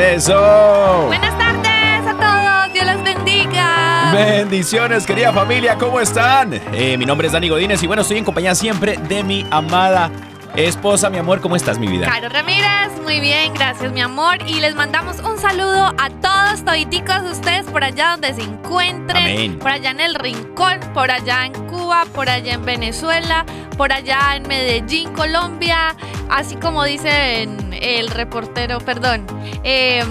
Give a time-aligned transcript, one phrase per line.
[0.00, 1.04] Eso.
[1.08, 4.12] Buenas tardes a todos, Dios los bendiga.
[4.14, 6.54] Bendiciones, querida familia, ¿cómo están?
[6.72, 10.10] Eh, mi nombre es Dani Godínez y bueno, estoy en compañía siempre de mi amada
[10.56, 12.06] esposa, mi amor, ¿cómo estás, mi vida?
[12.06, 14.38] Caro Ramírez, muy bien, gracias mi amor.
[14.46, 19.22] Y les mandamos un saludo a todos, toditicos ustedes por allá donde se encuentren.
[19.22, 19.58] Amén.
[19.58, 23.44] Por allá en el Rincón, por allá en Cuba, por allá en Venezuela,
[23.76, 25.94] por allá en Medellín, Colombia.
[26.28, 29.26] Así como dice el reportero, perdón,
[29.64, 30.04] eh,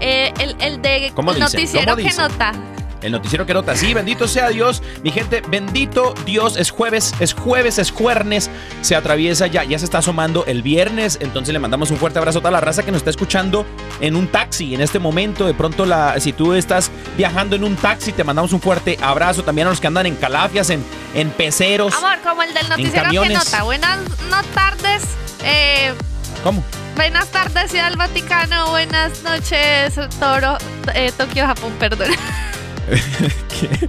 [0.00, 2.52] eh, el, el de ¿Cómo noticiero ¿Cómo que nota.
[3.02, 7.32] El noticiero que nota, sí, bendito sea Dios, mi gente, bendito Dios, es jueves, es
[7.32, 8.50] jueves, es jueves,
[8.82, 12.38] se atraviesa ya, ya se está asomando el viernes, entonces le mandamos un fuerte abrazo
[12.38, 13.64] a toda la raza que nos está escuchando
[14.00, 17.76] en un taxi en este momento, de pronto la, si tú estás viajando en un
[17.76, 21.30] taxi, te mandamos un fuerte abrazo, también a los que andan en calafias, en, en
[21.30, 23.62] peceros, Amor, como el del noticiero que nota.
[23.62, 23.98] Buenas
[24.30, 25.04] no tardes.
[25.44, 25.92] Eh,
[26.42, 26.64] ¿cómo?
[26.96, 28.70] Buenas tardes, Ciudad del Vaticano.
[28.70, 30.58] Buenas noches, Toro,
[30.94, 32.10] eh, Tokio, Japón, perdón.
[33.60, 33.88] ¿Qué?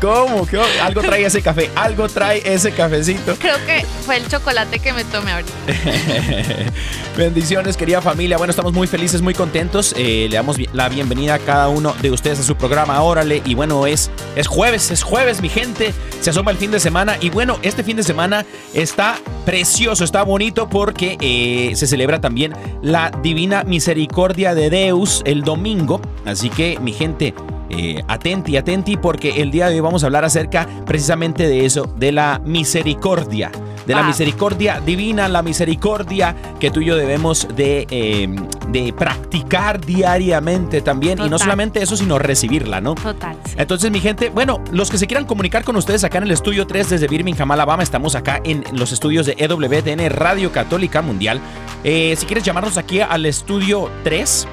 [0.00, 0.46] ¿Cómo?
[0.46, 0.58] ¿Qué?
[0.82, 3.36] Algo trae ese café, algo trae ese cafecito.
[3.36, 5.52] Creo que fue el chocolate que me tomé ahorita.
[7.16, 8.38] Bendiciones, querida familia.
[8.38, 9.94] Bueno, estamos muy felices, muy contentos.
[9.96, 13.42] Eh, le damos la bienvenida a cada uno de ustedes a su programa Órale.
[13.44, 15.92] Y bueno, es, es jueves, es jueves, mi gente.
[16.20, 17.16] Se asoma el fin de semana.
[17.20, 22.52] Y bueno, este fin de semana está precioso, está bonito porque eh, se celebra también
[22.82, 26.00] la Divina Misericordia de Deus el domingo.
[26.24, 27.34] Así que, mi gente,
[27.70, 31.84] eh, atenti, atenti, porque el día de hoy vamos a hablar acerca precisamente de eso,
[31.96, 33.50] de la misericordia,
[33.86, 34.06] de la Ah.
[34.08, 38.28] misericordia divina, la misericordia que tú y yo debemos de, eh,
[38.70, 42.94] de practicar diariamente también, y no solamente eso, sino recibirla, ¿no?
[42.94, 43.36] Total.
[43.44, 43.54] sí.
[43.56, 46.66] Entonces, mi gente, bueno, los que se quieran comunicar con ustedes acá en el estudio
[46.66, 51.40] 3 desde Birmingham, Alabama, estamos acá en los estudios de EWTN Radio Católica Mundial.
[51.84, 54.46] Eh, si quieres llamarnos aquí al estudio 3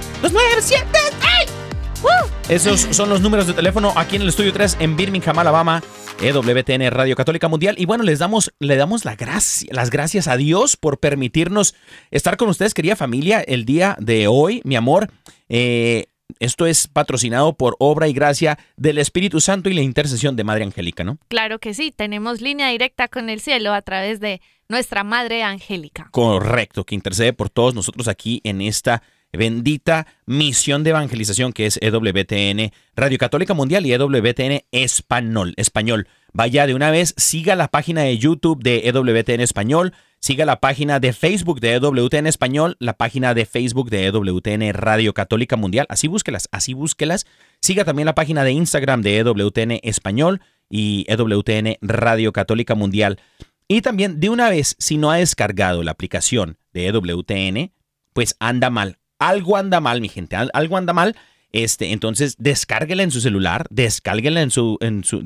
[2.48, 5.82] Esos son los números de teléfono aquí en el estudio 3 en Birmingham, Alabama.
[6.20, 7.76] EWTN Radio Católica Mundial.
[7.78, 11.74] Y bueno, les damos, le damos la gracia, las gracias a Dios por permitirnos
[12.10, 15.10] estar con ustedes, querida familia, el día de hoy, mi amor.
[15.48, 16.06] Eh,
[16.38, 20.64] esto es patrocinado por obra y gracia del Espíritu Santo y la intercesión de Madre
[20.64, 21.18] Angélica, ¿no?
[21.28, 26.08] Claro que sí, tenemos línea directa con el cielo a través de nuestra Madre Angélica.
[26.10, 29.02] Correcto, que intercede por todos nosotros aquí en esta
[29.32, 35.54] bendita misión de evangelización que es EWTN Radio Católica Mundial y EWTN Español.
[35.56, 36.08] Español.
[36.32, 40.98] Vaya de una vez, siga la página de YouTube de EWTN Español, siga la página
[41.00, 45.86] de Facebook de EWTN Español, la página de Facebook de EWTN Radio Católica Mundial.
[45.88, 47.26] Así búsquelas, así búsquelas.
[47.60, 53.20] Siga también la página de Instagram de EWTN Español y EWTN Radio Católica Mundial.
[53.68, 57.72] Y también de una vez, si no ha descargado la aplicación de EWTN,
[58.12, 58.98] pues anda mal.
[59.18, 60.36] Algo anda mal, mi gente.
[60.36, 61.16] al- Algo anda mal.
[61.52, 65.22] Este, entonces, descárguela en su celular, descárguela en su, en su,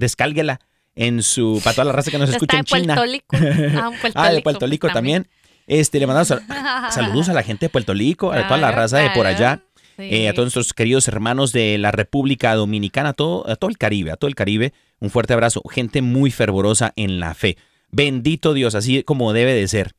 [0.95, 3.01] en su, para toda la raza que nos escucha en China.
[3.05, 3.37] Rico.
[3.77, 5.29] Ah, un Puerto ah, de Puerto Rico también.
[5.67, 6.43] Este, le mandamos sal-
[6.91, 9.63] saludos a la gente de Puerto Rico, a toda la Claro, raza de por allá.
[9.97, 10.05] Sí.
[10.15, 13.77] eh, a todos nuestros queridos hermanos de la República Dominicana, a todo, a todo el
[13.77, 15.63] Caribe, a todo el Caribe, un fuerte abrazo.
[15.71, 17.57] Gente muy fervorosa en la fe.
[17.93, 19.93] Bendito Dios, así como debe de ser.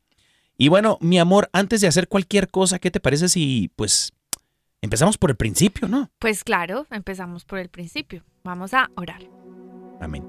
[0.58, 4.12] Y bueno, mi amor, antes de hacer cualquier cosa, ¿qué te parece si, pues,
[4.82, 6.10] empezamos por el principio, no?
[6.18, 8.24] Pues claro, empezamos por el principio.
[8.44, 9.22] Vamos a orar.
[10.00, 10.24] Amén.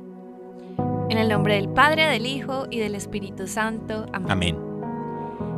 [1.13, 4.07] En el nombre del Padre, del Hijo y del Espíritu Santo.
[4.13, 4.31] Amén.
[4.31, 4.57] Amén.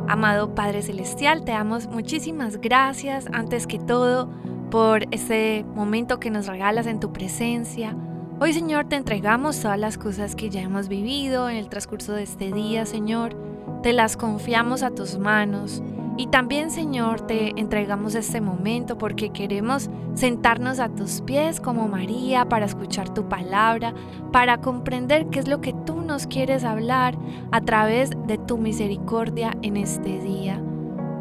[0.06, 4.28] Amado Padre Celestial, te damos muchísimas gracias antes que todo
[4.70, 7.96] por este momento que nos regalas en tu presencia.
[8.38, 12.24] Hoy Señor te entregamos todas las cosas que ya hemos vivido en el transcurso de
[12.24, 13.34] este día, Señor.
[13.82, 15.82] Te las confiamos a tus manos.
[16.18, 22.48] Y también, Señor, te entregamos este momento porque queremos sentarnos a tus pies como María
[22.48, 23.92] para escuchar tu palabra,
[24.32, 27.18] para comprender qué es lo que tú nos quieres hablar
[27.52, 30.62] a través de tu misericordia en este día.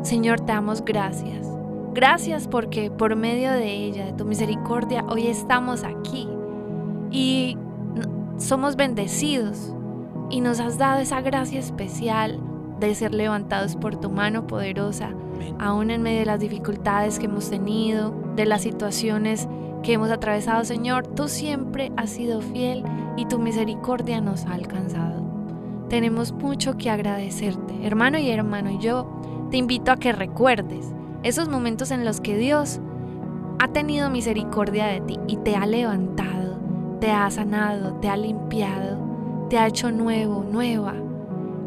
[0.02, 1.46] Señor, te damos gracias.
[1.94, 6.30] Gracias porque por medio de ella, de tu misericordia, hoy estamos aquí
[7.12, 7.58] y
[8.38, 9.74] somos bendecidos
[10.30, 12.40] y nos has dado esa gracia especial
[12.80, 15.12] de ser levantados por tu mano poderosa,
[15.60, 19.48] aún en medio de las dificultades que hemos tenido, de las situaciones
[19.84, 22.84] que hemos atravesado, Señor, tú siempre has sido fiel
[23.18, 25.24] y tu misericordia nos ha alcanzado.
[25.90, 29.08] Tenemos mucho que agradecerte, hermano y hermano, y yo
[29.52, 30.92] te invito a que recuerdes
[31.24, 32.80] esos momentos en los que Dios
[33.60, 36.58] ha tenido misericordia de ti y te ha levantado,
[37.00, 38.98] te ha sanado, te ha limpiado,
[39.50, 40.96] te ha hecho nuevo, nueva.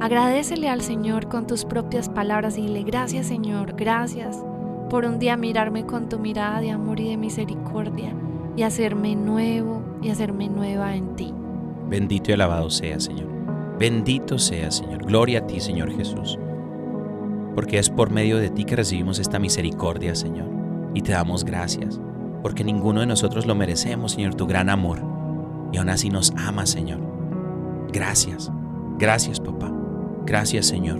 [0.00, 4.40] Agradecele al Señor con tus propias palabras y dile gracias Señor, gracias
[4.88, 8.14] por un día mirarme con tu mirada de amor y de misericordia
[8.56, 11.34] y hacerme nuevo y hacerme nueva en ti.
[11.88, 13.28] Bendito y alabado sea, Señor.
[13.78, 15.04] Bendito sea, Señor.
[15.04, 16.38] Gloria a ti, Señor Jesús.
[17.54, 20.48] Porque es por medio de ti que recibimos esta misericordia, Señor.
[20.94, 22.00] Y te damos gracias.
[22.42, 25.02] Porque ninguno de nosotros lo merecemos, Señor, tu gran amor.
[25.72, 27.00] Y aún así nos amas, Señor.
[27.92, 28.50] Gracias.
[28.98, 29.77] Gracias, papá.
[30.28, 30.98] Gracias, Señor.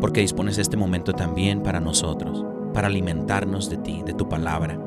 [0.00, 2.42] Porque dispones este momento también para nosotros,
[2.72, 4.80] para alimentarnos de ti, de tu palabra.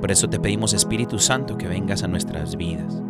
[0.00, 3.00] Por eso te pedimos, Espíritu Santo, que vengas a nuestras vidas.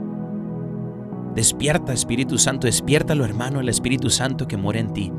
[1.34, 5.11] Despierta, Espíritu Santo, despiértalo, hermano, el Espíritu Santo que mora en ti.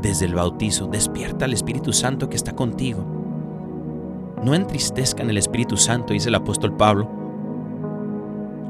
[0.00, 3.04] Desde el bautizo, despierta al Espíritu Santo que está contigo.
[4.44, 7.10] No entristezcan el Espíritu Santo, dice el apóstol Pablo,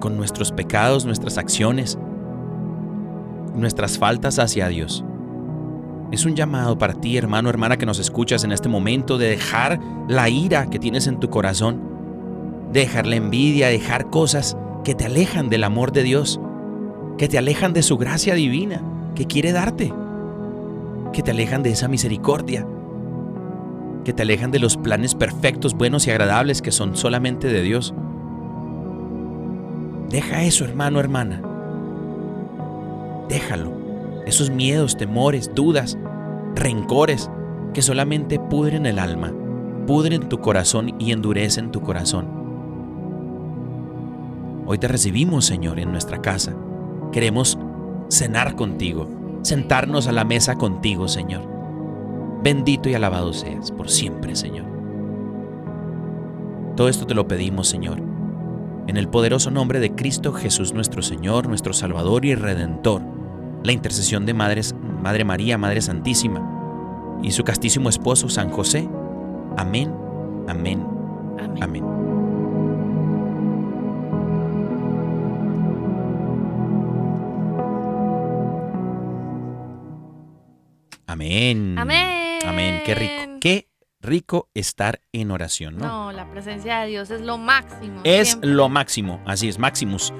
[0.00, 1.98] con nuestros pecados, nuestras acciones,
[3.54, 5.04] nuestras faltas hacia Dios.
[6.12, 9.78] Es un llamado para ti, hermano, hermana, que nos escuchas en este momento, de dejar
[10.08, 11.80] la ira que tienes en tu corazón,
[12.72, 16.40] de dejar la envidia, dejar cosas que te alejan del amor de Dios,
[17.16, 18.82] que te alejan de su gracia divina
[19.14, 19.92] que quiere darte,
[21.12, 22.66] que te alejan de esa misericordia,
[24.04, 27.94] que te alejan de los planes perfectos, buenos y agradables que son solamente de Dios.
[30.08, 31.42] Deja eso, hermano, hermana.
[33.30, 33.72] Déjalo.
[34.26, 35.96] Esos miedos, temores, dudas,
[36.56, 37.30] rencores
[37.72, 39.32] que solamente pudren el alma,
[39.86, 42.26] pudren tu corazón y endurecen tu corazón.
[44.66, 46.56] Hoy te recibimos, Señor, en nuestra casa.
[47.12, 47.56] Queremos
[48.08, 49.08] cenar contigo,
[49.42, 51.42] sentarnos a la mesa contigo, Señor.
[52.42, 54.66] Bendito y alabado seas por siempre, Señor.
[56.76, 58.02] Todo esto te lo pedimos, Señor,
[58.88, 63.09] en el poderoso nombre de Cristo Jesús nuestro Señor, nuestro Salvador y Redentor,
[63.62, 68.88] la intercesión de Madres, Madre María, Madre Santísima, y su castísimo esposo San José.
[69.56, 69.94] Amén,
[70.48, 70.86] amén,
[71.38, 71.62] Amén.
[71.62, 71.84] amén.
[81.06, 81.76] Amén.
[81.78, 82.38] Amén.
[82.46, 82.82] Amén.
[82.86, 83.38] Qué rico.
[83.40, 83.68] Qué
[84.00, 85.86] rico estar en oración, ¿no?
[85.86, 88.00] No, la presencia de Dios es lo máximo.
[88.04, 88.50] Es siempre.
[88.50, 90.12] lo máximo, así es, Maximus.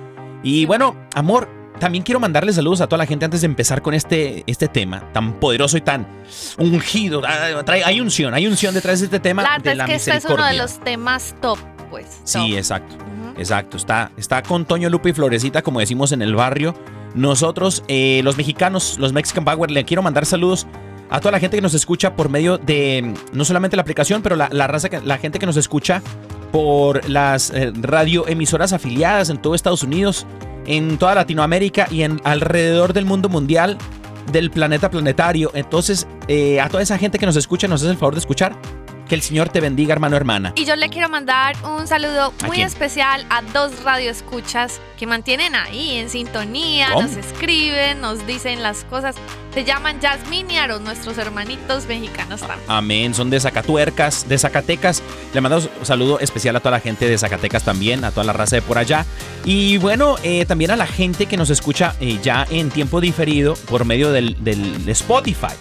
[0.42, 1.48] Y bueno, amor,
[1.80, 5.10] también quiero mandarle saludos a toda la gente antes de empezar con este, este tema
[5.12, 6.06] tan poderoso y tan
[6.58, 7.22] ungido.
[7.26, 10.10] Ah, Hay unción, hay unción detrás de este tema La de verdad la es que
[10.12, 11.58] este es uno de los temas top,
[11.90, 12.06] pues.
[12.24, 12.94] Sí, exacto.
[13.38, 16.74] Exacto, está, está con Toño Lupe y Florecita, como decimos en el barrio.
[17.14, 20.66] Nosotros, eh, los mexicanos, los Mexican Power, le quiero mandar saludos
[21.08, 24.22] a toda la gente que nos escucha por medio de mm, no solamente la aplicación,
[24.22, 26.02] pero la, la raza, que- la gente que nos escucha
[26.52, 30.26] por las eh, radioemisoras afiliadas en todo Estados Unidos,
[30.66, 33.78] en toda Latinoamérica y en alrededor del mundo mundial,
[34.32, 35.50] del planeta planetario.
[35.54, 38.56] Entonces, eh, a toda esa gente que nos escucha, nos hace el favor de escuchar.
[39.10, 40.52] Que el Señor te bendiga, hermano, hermana.
[40.54, 45.56] Y yo le quiero mandar un saludo ¿A muy especial a dos radioescuchas que mantienen
[45.56, 47.08] ahí en sintonía, ¿Cómo?
[47.08, 49.16] nos escriben, nos dicen las cosas.
[49.52, 52.60] Se llaman Jasmine y Aaron, nuestros hermanitos mexicanos también.
[52.68, 53.12] Amén.
[53.12, 55.02] Son de Zacatuercas, de Zacatecas.
[55.34, 58.32] Le mandamos un saludo especial a toda la gente de Zacatecas también, a toda la
[58.32, 59.04] raza de por allá.
[59.44, 63.54] Y bueno, eh, también a la gente que nos escucha eh, ya en tiempo diferido
[63.68, 65.56] por medio del, del Spotify,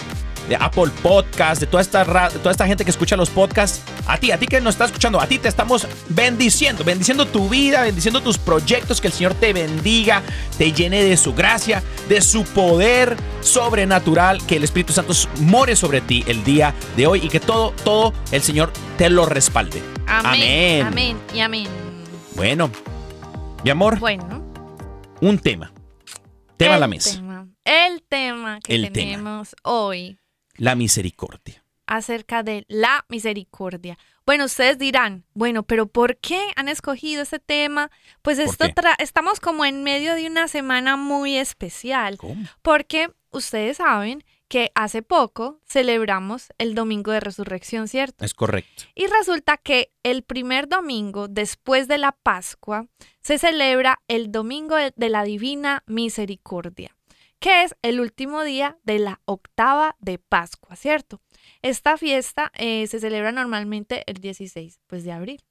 [0.50, 3.82] de Apple Podcast, de toda esta, de toda esta gente que escucha los podcasts.
[4.08, 7.48] A ti, a ti que nos está escuchando, a ti te estamos bendiciendo, bendiciendo tu
[7.48, 10.24] vida, bendiciendo tus proyectos, que el Señor te bendiga,
[10.58, 16.02] te llene de su gracia, de su poder sobrenatural, que el Espíritu Santo more sobre
[16.02, 19.82] ti el día de hoy y que todo, todo el Señor te lo respalde.
[20.08, 20.86] Amén.
[20.88, 21.18] Amén.
[21.34, 21.68] Y amén.
[22.36, 22.72] Bueno,
[23.64, 24.44] mi amor, Bueno.
[25.22, 25.72] un tema.
[26.58, 27.12] Tema a el la mesa.
[27.16, 28.94] tema- el tema que El tema.
[28.94, 30.18] tenemos hoy
[30.60, 31.64] La misericordia.
[31.88, 33.98] acerca de la misericordia.
[34.24, 37.90] Bueno, ustedes dirán, bueno, pero ¿por qué han escogido este tema?
[38.22, 38.66] Pues esto
[39.00, 42.46] estamos como en medio de una semana muy especial, ¿Cómo?
[42.62, 48.24] porque ustedes saben que hace poco celebramos el Domingo de Resurrección, ¿cierto?
[48.24, 48.84] Es correcto.
[48.94, 52.86] Y resulta que el primer domingo después de la Pascua
[53.22, 56.96] se celebra el Domingo de la Divina Misericordia,
[57.40, 61.22] que es el último día de la octava de Pascua, ¿cierto?
[61.62, 65.42] Esta fiesta eh, se celebra normalmente el 16 pues, de abril.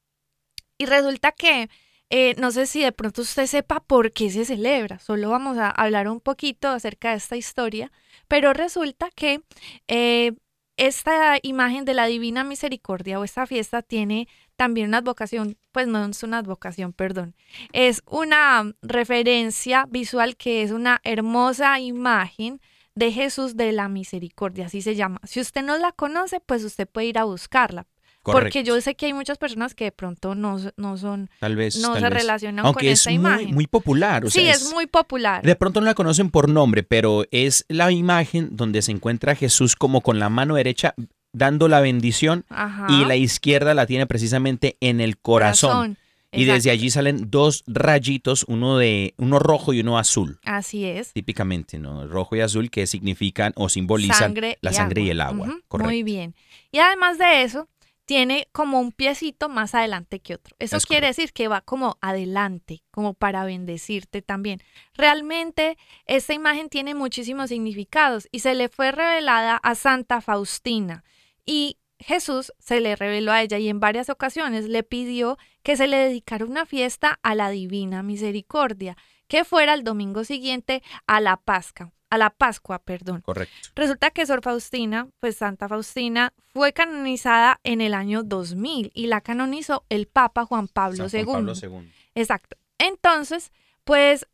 [0.76, 1.70] Y resulta que,
[2.10, 5.70] eh, no sé si de pronto usted sepa por qué se celebra, solo vamos a
[5.70, 7.90] hablar un poquito acerca de esta historia,
[8.28, 9.40] pero resulta que
[9.88, 10.32] eh,
[10.76, 16.04] esta imagen de la Divina Misericordia o esta fiesta tiene también una advocación, pues no
[16.04, 17.36] es una advocación, perdón,
[17.72, 22.60] es una referencia visual que es una hermosa imagen
[22.96, 25.20] de Jesús de la Misericordia, así se llama.
[25.22, 27.86] Si usted no la conoce, pues usted puede ir a buscarla,
[28.24, 28.60] porque Correcto.
[28.62, 31.76] yo sé que hay muchas personas que de pronto no, no son, Tal vez.
[31.76, 32.18] no tal se vez.
[32.22, 33.54] relacionan Aunque con es esta muy, imagen.
[33.54, 34.24] muy popular.
[34.24, 35.44] o sí, sea, es muy popular.
[35.44, 39.76] De pronto no la conocen por nombre, pero es la imagen donde se encuentra Jesús
[39.76, 40.94] como con la mano derecha
[41.32, 42.86] dando la bendición Ajá.
[42.88, 45.98] y la izquierda la tiene precisamente en el corazón.
[46.30, 50.38] Y desde allí salen dos rayitos, uno de uno rojo y uno azul.
[50.44, 51.14] Así es.
[51.14, 52.06] Típicamente, ¿no?
[52.06, 55.46] Rojo y azul que significan o simbolizan Sangre la sangre y el agua.
[55.68, 55.88] Correcto.
[55.88, 56.34] Muy bien.
[56.70, 57.66] Y además de eso,
[58.04, 60.54] tiene como un piecito más adelante que otro.
[60.58, 61.20] Eso Es quiere correcto.
[61.22, 64.60] decir que va como adelante, como para bendecirte también.
[64.94, 71.04] Realmente, esta imagen tiene muchísimos significados y se le fue revelada a Santa Faustina.
[71.48, 75.86] Y Jesús se le reveló a ella y en varias ocasiones le pidió que se
[75.86, 81.38] le dedicara una fiesta a la Divina Misericordia, que fuera el domingo siguiente a la
[81.38, 83.22] Pascua, a la Pascua, perdón.
[83.22, 83.54] Correcto.
[83.74, 89.22] Resulta que Sor Faustina, pues Santa Faustina, fue canonizada en el año 2000 y la
[89.22, 91.24] canonizó el Papa Juan Pablo San II.
[91.24, 91.90] Juan Pablo II.
[92.14, 92.58] Exacto.
[92.76, 93.52] Entonces,
[93.84, 94.26] pues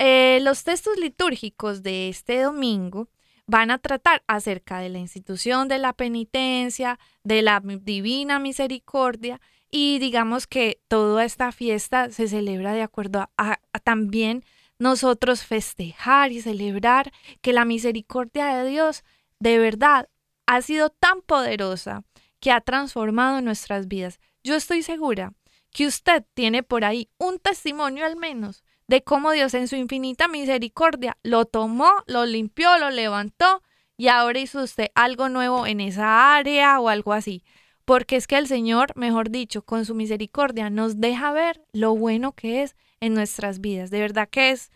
[0.00, 3.08] eh, los textos litúrgicos de este domingo
[3.46, 9.98] van a tratar acerca de la institución de la penitencia, de la divina misericordia y
[9.98, 14.44] digamos que toda esta fiesta se celebra de acuerdo a- a también
[14.78, 19.04] nosotros festejar y celebrar que la misericordia de Dios
[19.40, 20.08] de verdad
[20.46, 22.04] ha sido tan poderosa
[22.40, 24.20] que ha transformado nuestras vidas.
[24.44, 25.32] Yo estoy segura
[25.72, 30.28] que usted tiene por ahí un testimonio al menos de cómo Dios en su infinita
[30.28, 33.62] misericordia lo tomó, lo limpió, lo levantó
[33.96, 37.42] y ahora hizo usted algo nuevo en esa área o algo así.
[37.84, 42.32] Porque es que el Señor, mejor dicho, con su misericordia nos deja ver lo bueno
[42.32, 43.90] que es en nuestras vidas.
[43.90, 44.70] De verdad que es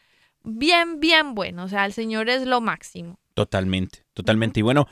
[0.44, 1.64] bien, bien bueno.
[1.64, 3.18] O sea, el Señor es lo máximo.
[3.34, 4.60] Totalmente, totalmente.
[4.60, 4.86] Y bueno,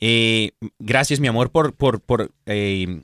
[0.00, 3.02] eh, gracias mi amor por, por, por eh,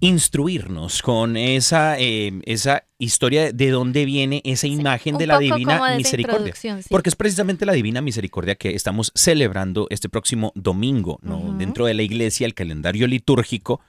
[0.00, 5.96] instruirnos con esa, eh, esa historia de dónde viene esa imagen de la divina de
[5.96, 6.54] misericordia.
[6.54, 6.68] sí.
[6.88, 11.54] Porque es precisamente la divina misericordia que estamos celebrando este próximo domingo, ¿no?
[11.56, 13.80] Dentro de la iglesia, el calendario litúrgico,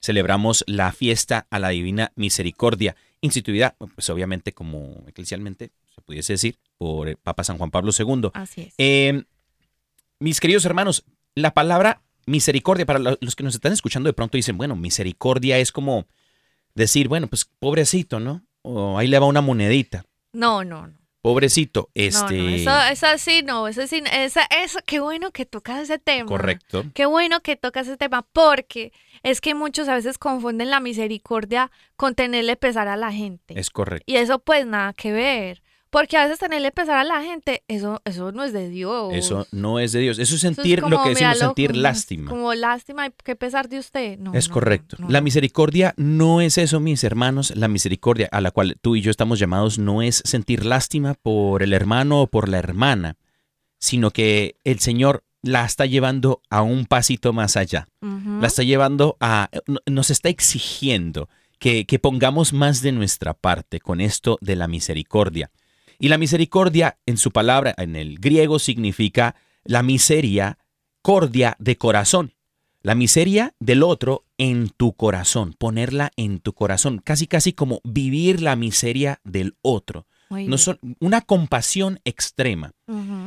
[0.00, 6.56] celebramos la fiesta a la divina misericordia, instituida, pues obviamente como eclesialmente, se pudiese decir,
[6.76, 8.30] por el Papa San Juan Pablo II.
[8.34, 8.74] Así es.
[8.78, 9.24] Eh,
[10.20, 14.36] mis queridos hermanos, la palabra misericordia, para lo- los que nos están escuchando de pronto
[14.36, 16.06] dicen, bueno, misericordia es como
[16.74, 18.44] decir, bueno, pues pobrecito, ¿no?
[18.62, 20.04] O ahí le va una monedita.
[20.32, 20.98] No, no, no.
[21.20, 22.36] Pobrecito, No, este...
[22.38, 26.28] no, eso, eso sí, no, eso sí, esa, eso, qué bueno que tocas ese tema.
[26.28, 26.84] Correcto.
[26.94, 28.92] Qué bueno que tocas ese tema, porque
[29.24, 33.58] es que muchos a veces confunden la misericordia con tenerle pesar a la gente.
[33.58, 34.04] Es correcto.
[34.06, 38.02] Y eso pues nada que ver, Porque a veces tenerle pesar a la gente, eso,
[38.04, 39.12] eso no es de Dios.
[39.14, 40.18] Eso no es de Dios.
[40.18, 42.30] Eso es Eso es sentir lo que decimos míralo, sentir como- lástima.
[42.30, 44.18] Como lástima y qué pesar de usted.
[44.18, 44.96] No, Es no, correcto.
[44.98, 47.54] no, La misericordia no es eso, mis hermanos.
[47.56, 51.62] La misericordia a la cual tú y yo estamos llamados no es sentir lástima por
[51.62, 53.16] el hermano o por la hermana,
[53.78, 57.86] sino que el Señor la está llevando a un pasito más allá.
[58.02, 59.48] La está llevando a...
[59.66, 61.28] no- Nos está exigiendo
[61.58, 65.50] que, que pongamos más de nuestra parte con esto de la misericordia.
[65.98, 70.58] Y la misericordia, en su palabra, en el griego, significa la miseria,
[71.02, 72.34] cordia de corazón.
[72.82, 78.40] La miseria del otro en tu corazón, ponerla en tu corazón, casi casi como vivir
[78.40, 80.06] la miseria del otro.
[80.30, 82.72] No son, una compasión extrema.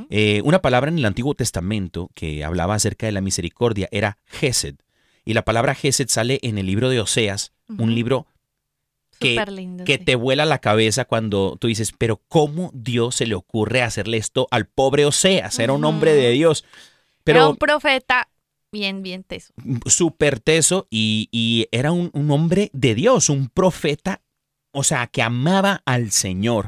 [0.10, 4.75] Eh, una palabra en el Antiguo Testamento que hablaba acerca de la misericordia era Gesed.
[5.25, 8.28] Y la palabra Gesed sale en el libro de Oseas, un libro
[9.22, 9.84] que- lindo.
[9.86, 10.06] que sí.
[10.06, 14.48] te vuela la cabeza cuando tú dices, pero ¿cómo Dios se le ocurre hacerle esto
[14.51, 15.60] al pobre Oseas?
[15.60, 16.32] Era un hombre de.
[16.32, 16.74] Dios, Era
[17.24, 18.30] pero un profeta
[18.72, 19.54] bien, bien teso.
[19.86, 24.22] súper teso y, y era un, un hombre de Dios, un profeta,
[24.72, 26.68] o sea, que amaba al Señor.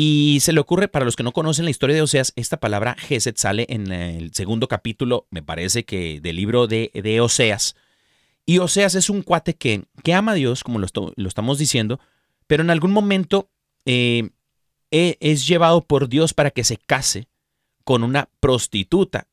[0.00, 2.94] Y se le ocurre, para los que no conocen la historia de Oseas, esta palabra
[2.96, 7.74] Gesed sale en el segundo capítulo, me parece que del libro de, de Oseas.
[8.48, 10.86] Y Oseas es un cuate que, que ama a Dios, como lo,
[11.28, 12.00] estamos diciendo,
[12.46, 13.50] pero en algún momento
[13.84, 14.30] eh,
[14.90, 17.28] e- es llevado por Dios para que se case
[17.84, 19.28] con una prostituta.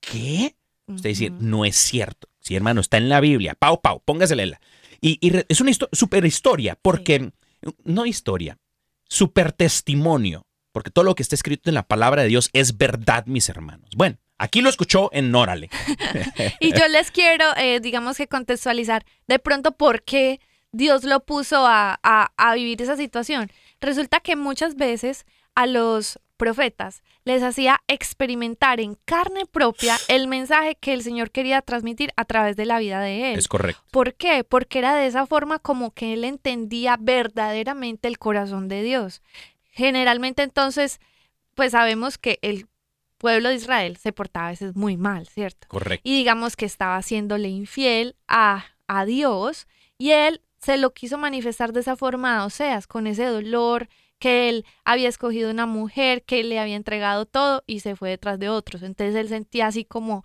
[0.00, 0.56] ¿Qué?
[0.88, 2.28] Usted dice, no es cierto.
[2.40, 3.54] Sí, hermano, está en la Biblia.
[3.54, 4.60] Pau, pau, póngasela.
[5.00, 7.30] Y, y es una histo- super historia, porque,
[7.84, 8.58] no historia,
[9.08, 13.26] super testimonio, porque todo lo que está escrito en la palabra de Dios es verdad,
[13.26, 13.90] mis hermanos.
[13.96, 15.70] Bueno, aquí lo escuchó en Órale.
[16.60, 20.40] Y yo les quiero, eh, digamos que contextualizar de pronto por qué
[20.72, 23.50] Dios lo puso a, a- a vivir esa situación.
[23.80, 25.24] Resulta que muchas veces
[25.54, 31.62] a los profetas les hacía experimentar en carne propia el mensaje que el Señor quería
[31.62, 33.38] transmitir a través de la vida de él.
[33.38, 33.82] Es correcto.
[33.90, 34.44] ¿Por qué?
[34.44, 39.22] Porque era de esa forma como que él entendía verdaderamente el corazón de Dios.
[39.70, 41.00] Generalmente entonces,
[41.54, 42.66] pues sabemos que el
[43.18, 45.66] pueblo de Israel se portaba a veces muy mal, ¿cierto?
[45.68, 46.08] Correcto.
[46.08, 49.66] Y digamos que estaba haciéndole infiel a, a Dios
[49.98, 53.88] y él se lo quiso manifestar de esa forma a Oseas, con ese dolor
[54.18, 58.38] que él había escogido una mujer, que le había entregado todo y se fue detrás
[58.38, 58.82] de otros.
[58.82, 60.24] Entonces él sentía así como,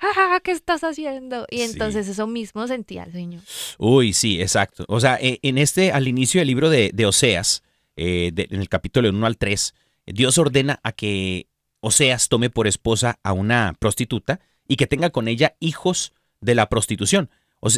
[0.00, 1.46] ah, ¿qué estás haciendo?
[1.50, 1.62] Y Sí.
[1.64, 3.42] entonces eso mismo sentía el Señor.
[3.78, 4.84] Uy, sí, exacto.
[4.88, 7.62] O sea, eh, en este, al inicio del libro de, de Oseas,
[7.96, 9.74] eh, de- en el capítulo 1 al 3,
[10.06, 11.46] Dios ordena a que
[11.80, 16.68] Oseas tome por esposa a una prostituta y que tenga con ella hijos de la
[16.68, 17.30] prostitución.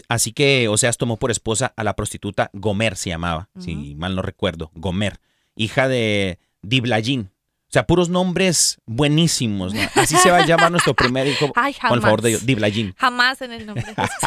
[0.08, 4.22] Así que Oseas tomó por esposa a la prostituta Gomer, se llamaba, si mal no
[4.22, 5.18] recuerdo, Gomer,
[5.56, 7.30] hija de Diblayin.
[7.32, 9.72] O sea, puros nombres buenísimos.
[9.72, 9.80] ¿no?
[9.94, 11.50] Así se va a llamar nuestro primer hijo.
[11.56, 12.40] Ay, Con el favor de jamás.
[12.42, 12.94] Dios, Diblayin.
[12.98, 13.86] Jamás en el nombre.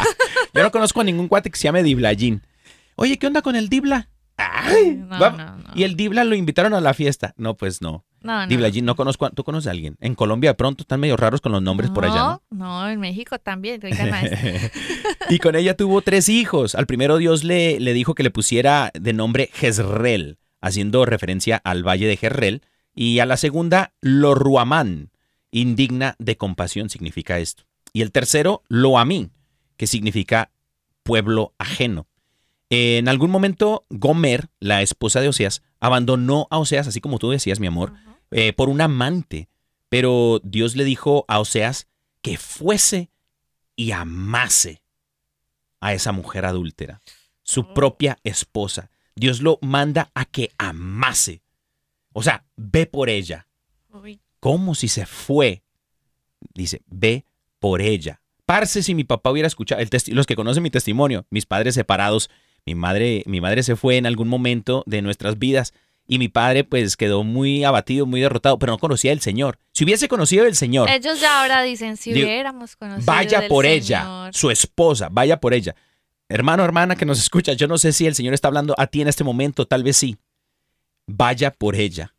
[0.54, 2.42] Yo no conozco a ningún cuate que se llame Diblayin.
[2.96, 4.10] Oye, ¿qué onda con el Dibla?
[4.38, 5.58] Ay, no, no.
[5.76, 7.36] Y el Dibla lo invitaron a la fiesta.
[7.38, 8.04] No, pues no.
[8.26, 8.82] No, no.
[8.84, 9.26] No conozco.
[9.26, 9.96] a- ¿Tú conoces a alguien?
[10.00, 12.16] En Colombia de pronto están medio raros con los nombres por allá.
[12.16, 12.42] ¿no?
[12.50, 13.80] No, no, en México también.
[15.30, 16.76] y con ella tuvo tres hijos.
[16.76, 21.88] Al primero Dios le, le dijo que le pusiera de nombre Jezreel, haciendo referencia al
[21.88, 22.62] valle de Jezreel.
[22.94, 25.12] Y a la segunda, Loruamán,
[25.52, 27.64] indigna de compasión significa esto.
[27.94, 29.32] Y el tercero, Loamín,
[29.78, 30.52] que significa
[31.04, 32.08] pueblo ajeno.
[32.70, 37.60] En algún momento, Gomer, la esposa de Oseas, abandonó a Oseas, así como tú decías,
[37.60, 37.94] mi amor,
[38.32, 39.50] eh, por un amante.
[39.90, 41.88] Pero Dios le dijo a Oseas
[42.22, 43.10] que fuese
[43.76, 44.82] y amase
[45.80, 47.02] a esa mujer adúltera,
[47.44, 48.90] su propia esposa.
[49.16, 51.42] Dios lo manda a que amase.
[52.14, 53.48] O sea, ve por ella.
[54.40, 55.64] Como si se fue.
[56.54, 57.26] Dice, ve
[57.60, 58.22] por ella.
[58.46, 62.30] Parce, si mi papá hubiera escuchado, el los que conocen mi testimonio, mis padres separados,
[62.66, 65.74] mi madre, mi madre se fue en algún momento de nuestras vidas
[66.08, 69.60] y mi padre pues quedó muy abatido, muy derrotado, pero no conocía al Señor.
[69.74, 73.66] Si hubiese conocido al Señor, Ellos ya ahora dicen, si hubiéramos conocido vaya del por
[73.66, 74.34] ella, Señor.
[74.34, 75.76] su esposa, vaya por ella.
[76.30, 79.02] Hermano, hermana que nos escucha, yo no sé si el Señor está hablando a ti
[79.02, 80.18] en este momento, tal vez sí.
[81.08, 82.14] Vaya por ella.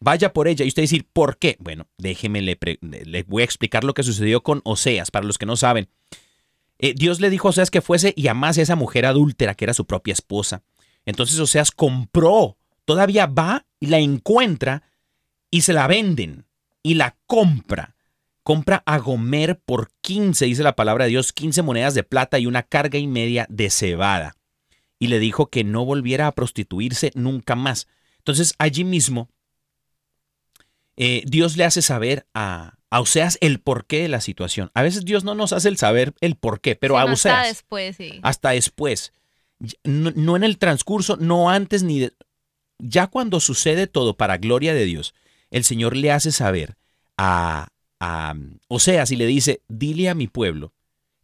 [0.00, 0.64] Vaya por ella.
[0.64, 1.56] Y usted decir, ¿por qué?
[1.60, 5.56] Bueno, déjeme, le voy a explicar lo que sucedió con Oseas, para los que no
[5.56, 5.88] saben.
[6.78, 9.64] Eh, Dios le dijo a Oseas que fuese y amase a esa mujer adúltera que
[9.64, 10.62] era su propia esposa.
[11.04, 12.57] Entonces Oseas compró,
[12.88, 14.82] todavía va y la encuentra
[15.50, 16.46] y se la venden
[16.82, 17.94] y la compra.
[18.42, 22.46] Compra a Gomer por 15, dice la palabra de Dios, 15 monedas de plata y
[22.46, 24.36] una carga y media de cebada.
[24.98, 27.88] Y le dijo que no volviera a prostituirse nunca más.
[28.16, 29.28] Entonces allí mismo
[30.96, 34.70] eh, Dios le hace saber a, a Oseas el porqué de la situación.
[34.72, 37.28] A veces Dios no nos hace el saber el porqué, pero Sí, a no hasta
[37.32, 38.18] Oseas después, sí.
[38.22, 39.12] hasta después.
[39.84, 42.14] No, no en el transcurso, no antes ni de-
[42.78, 45.14] ya cuando sucede todo para gloria de Dios,
[45.50, 46.76] el Señor le hace saber
[47.16, 47.68] a,
[48.00, 48.34] a
[48.68, 50.72] Oseas y le dice, dile a mi pueblo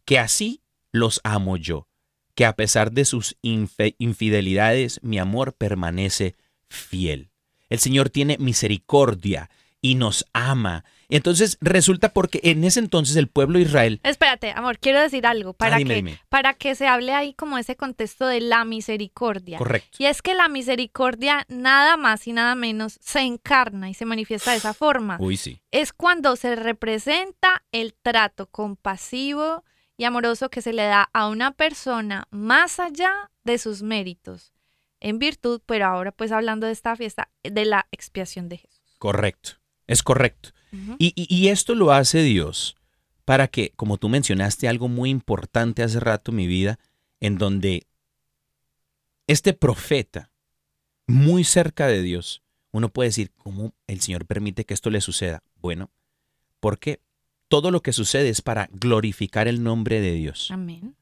[0.05, 1.87] que así los amo yo,
[2.35, 6.35] que a pesar de sus infidelidades, mi amor permanece
[6.69, 7.31] fiel.
[7.69, 9.49] El Señor tiene misericordia
[9.81, 10.85] y nos ama.
[11.09, 13.99] Entonces resulta porque en ese entonces el pueblo de Israel...
[14.03, 16.19] Espérate, amor, quiero decir algo para, Ah, dime, que, dime.
[16.29, 19.57] para que se hable ahí como ese contexto de la misericordia.
[19.57, 19.97] Correcto.
[19.99, 24.51] Y es que la misericordia nada más y nada menos se encarna y se manifiesta
[24.51, 25.17] de esa forma.
[25.19, 25.61] Uy, sí.
[25.71, 29.63] Es cuando se representa el trato compasivo
[29.97, 34.53] y amoroso que se le da a una persona más allá de sus méritos,
[34.99, 38.95] en virtud, pero ahora pues hablando de esta fiesta, de la expiación de Jesús.
[38.97, 39.51] Correcto.
[39.87, 40.49] Es correcto.
[40.99, 42.75] Y, y- y esto lo hace Dios
[43.25, 46.77] para que, como tú mencionaste algo muy importante hace rato, mi vida,
[47.19, 47.87] en donde
[49.27, 50.29] este profeta,
[51.07, 55.43] muy cerca de Dios, uno puede decir, ¿cómo el Señor permite que esto le suceda?
[55.61, 55.89] Bueno,
[56.59, 56.99] porque
[57.47, 60.49] todo lo que sucede es para glorificar el nombre de Dios.
[60.51, 60.95] Amén.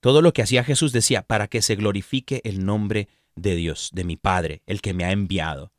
[0.00, 4.04] Todo lo que hacía Jesús decía, para que se glorifique el nombre de Dios, de
[4.04, 5.72] mi Padre, el que me ha enviado.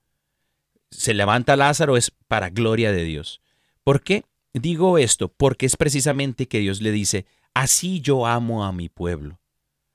[0.91, 3.41] Se levanta Lázaro es para gloria de Dios.
[3.83, 5.29] ¿Por qué digo esto?
[5.29, 9.39] Porque es precisamente que Dios le dice, así yo amo a mi pueblo.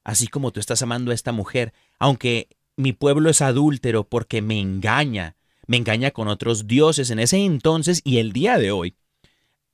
[0.04, 4.60] Así como tú estás amando a esta mujer, aunque mi pueblo es adúltero porque me
[4.60, 8.96] engaña, me engaña con otros dioses en ese entonces y el día de hoy.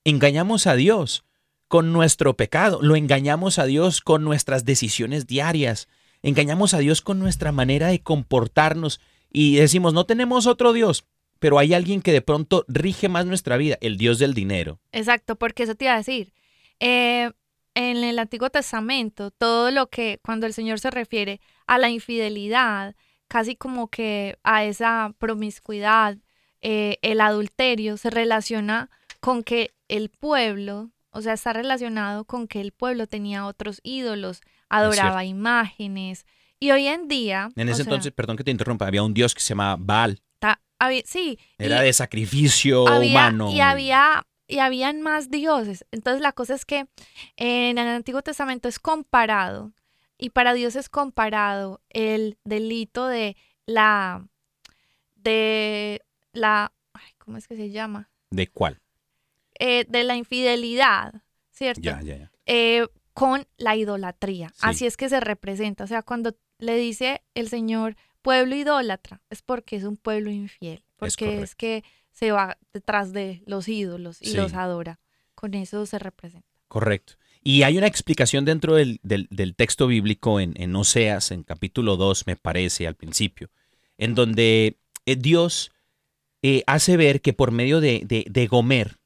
[0.05, 1.25] Engañamos a Dios
[1.69, 5.89] con nuestro pecado, lo engañamos a Dios con nuestras decisiones diarias,
[6.23, 9.01] engañamos a Dios con nuestra manera de comportarnos
[9.33, 11.05] y decimos, no tenemos otro Dios,
[11.41, 14.79] pero hay alguien que de pronto rige más nuestra vida, el Dios del dinero.
[14.93, 16.33] Exacto, porque eso te iba a decir.
[16.79, 17.31] Eh,
[17.75, 22.95] en el Antiguo Testamento, todo lo que, cuando el Señor se refiere a la infidelidad,
[23.27, 26.19] casi como que a esa promiscuidad,
[26.61, 32.61] eh, el adulterio, se relaciona con que el pueblo, o sea, está relacionado con que
[32.61, 36.27] el pueblo tenía otros ídolos, adoraba imágenes.
[36.59, 37.49] Y hoy en día.
[37.57, 40.21] En ese sea, entonces, perdón que te interrumpa, había un Dios que se llamaba Baal,
[40.81, 41.39] había- sí.
[41.59, 43.53] era y- de sacrificio había, humano.
[43.53, 45.85] Y había, y habían más dioses.
[45.93, 46.87] Entonces la cosa es que
[47.37, 49.73] en el Antiguo Testamento es comparado,
[50.19, 54.27] y para Dios es comparado el delito de la,
[55.17, 58.11] de la, ay, ¿cómo es que se llama?
[58.31, 58.81] ¿De cuál?
[59.59, 61.81] Eh, de la infidelidad, ¿cierto?
[61.83, 62.31] Ya, ya, ya.
[62.47, 64.49] eh, con la idolatría.
[64.51, 64.61] Sí.
[64.63, 65.85] Así es que se representa.
[65.85, 70.85] O sea, cuando le dice el Señor pueblo idólatra, es porque es un pueblo infiel,
[70.97, 74.37] porque es, que se va detrás de los ídolos y Sí.
[74.37, 74.99] los adora.
[75.35, 76.47] Con eso se representa.
[76.69, 77.15] Correcto.
[77.43, 81.97] Y hay una explicación dentro del, del- del texto bíblico en, en Oseas, en capítulo
[81.97, 83.49] 2, me parece, al principio,
[83.97, 85.73] en donde eh, Dios
[86.43, 88.99] eh, hace ver que por medio de, de- de Gomer,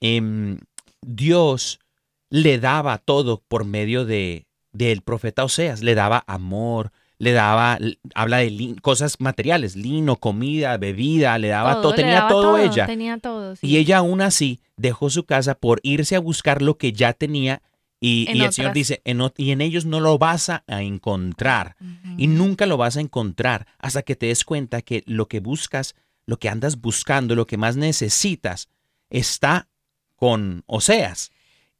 [0.00, 0.58] em,
[1.00, 1.80] Dios
[2.28, 7.78] le daba todo por medio de del profeta Oseas, le daba amor, le daba,
[8.16, 12.84] habla de lin- cosas materiales, lino, comida, bebida, le daba todo, tenía daba todo, ella.
[12.86, 13.54] Tenía todo.
[13.54, 13.64] sí.
[13.64, 17.62] Y ella aún así dejó su casa por irse a buscar lo que ya tenía
[18.00, 21.76] y, el Señor dice, en y en ellos no lo vas a encontrar.
[22.16, 25.94] Y nunca lo vas a encontrar hasta que te des cuenta que lo que buscas,
[26.26, 28.68] lo que andas buscando, lo que más necesitas,
[29.10, 29.68] está
[30.16, 31.30] con Oseas.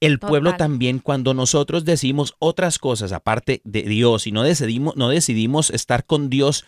[0.02, 5.08] El pueblo también, cuando nosotros decimos otras cosas aparte de Dios y no decidimos, no
[5.08, 6.64] decidimos estar con Dios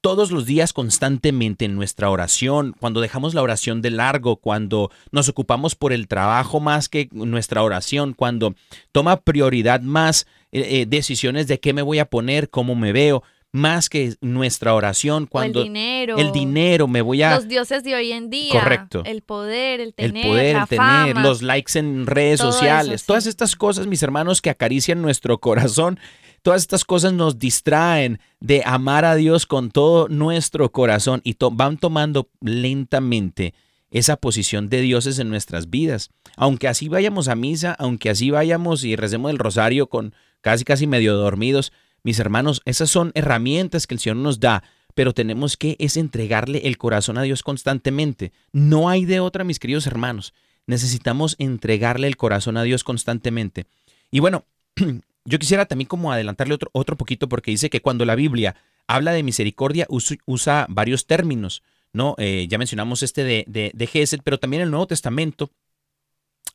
[0.00, 5.28] todos los días constantemente en nuestra oración, cuando dejamos la oración de largo, cuando nos
[5.28, 8.56] ocupamos por el trabajo más que nuestra oración, cuando
[8.90, 13.22] toma prioridad más eh, eh, decisiones de qué me voy a poner, cómo me veo,
[13.52, 16.16] más que nuestra oración, O cuando el dinero.
[16.16, 18.52] el dinero me voy a Los dioses de hoy en día.
[18.58, 19.02] Correcto.
[19.04, 21.22] El poder, el el tener, poder, la el tener, fama.
[21.22, 23.06] los likes en redes eso, sociales, sí.
[23.06, 26.00] todas estas cosas, mis hermanos, que acarician nuestro corazón,
[26.40, 31.50] todas estas cosas nos distraen de amar a Dios con todo nuestro corazón y to-
[31.50, 33.52] van tomando lentamente
[33.90, 36.08] esa posición de dioses en nuestras vidas.
[36.36, 40.86] Aunque así vayamos a misa, aunque así vayamos y recemos el rosario con casi casi
[40.86, 41.72] medio dormidos,
[42.04, 44.62] mis hermanos, esas son herramientas que el Señor nos da,
[44.94, 48.32] pero tenemos que es entregarle el corazón a Dios constantemente.
[48.52, 50.34] No hay de otra, mis queridos hermanos.
[50.66, 53.66] Necesitamos entregarle el corazón a Dios constantemente.
[54.10, 54.44] Y bueno,
[55.24, 59.12] yo quisiera también como adelantarle otro, otro poquito porque dice que cuando la Biblia habla
[59.12, 61.62] de misericordia us- usa varios términos.
[61.92, 62.14] ¿no?
[62.18, 65.50] Eh, ya mencionamos este de, de, de pero también el Nuevo Testamento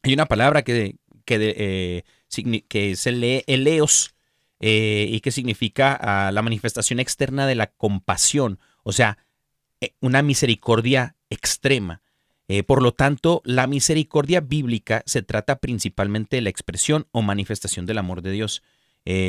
[0.04, 4.14] hay una palabra que, que, de- eh, que se lee eleos
[4.60, 9.20] eh, y que significa la manifestación externa de la compasión, o sea,
[9.82, 12.02] eh, una misericordia extrema.
[12.48, 17.86] Eh, por lo tanto, la misericordia bíblica se trata principalmente de la expresión o manifestación
[17.86, 18.63] del amor de Dios.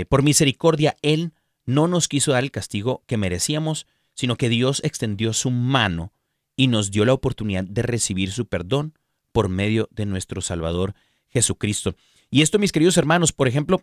[0.09, 1.33] Por misericordia, Él
[1.65, 6.13] no nos quiso dar el castigo que merecíamos, sino que Dios extendió su mano
[6.57, 8.95] y nos dio la oportunidad de recibir su perdón
[9.31, 10.97] por medio de nuestro Salvador
[11.29, 11.95] Jesucristo.
[12.29, 13.81] Y esto, mis queridos hermanos, por ejemplo,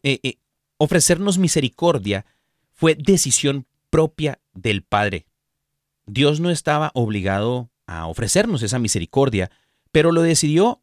[0.77, 2.25] ofrecernos misericordia
[2.73, 5.25] fue decisión propia del Padre.
[6.05, 9.51] Dios no estaba obligado a ofrecernos esa misericordia,
[9.91, 10.81] pero lo decidió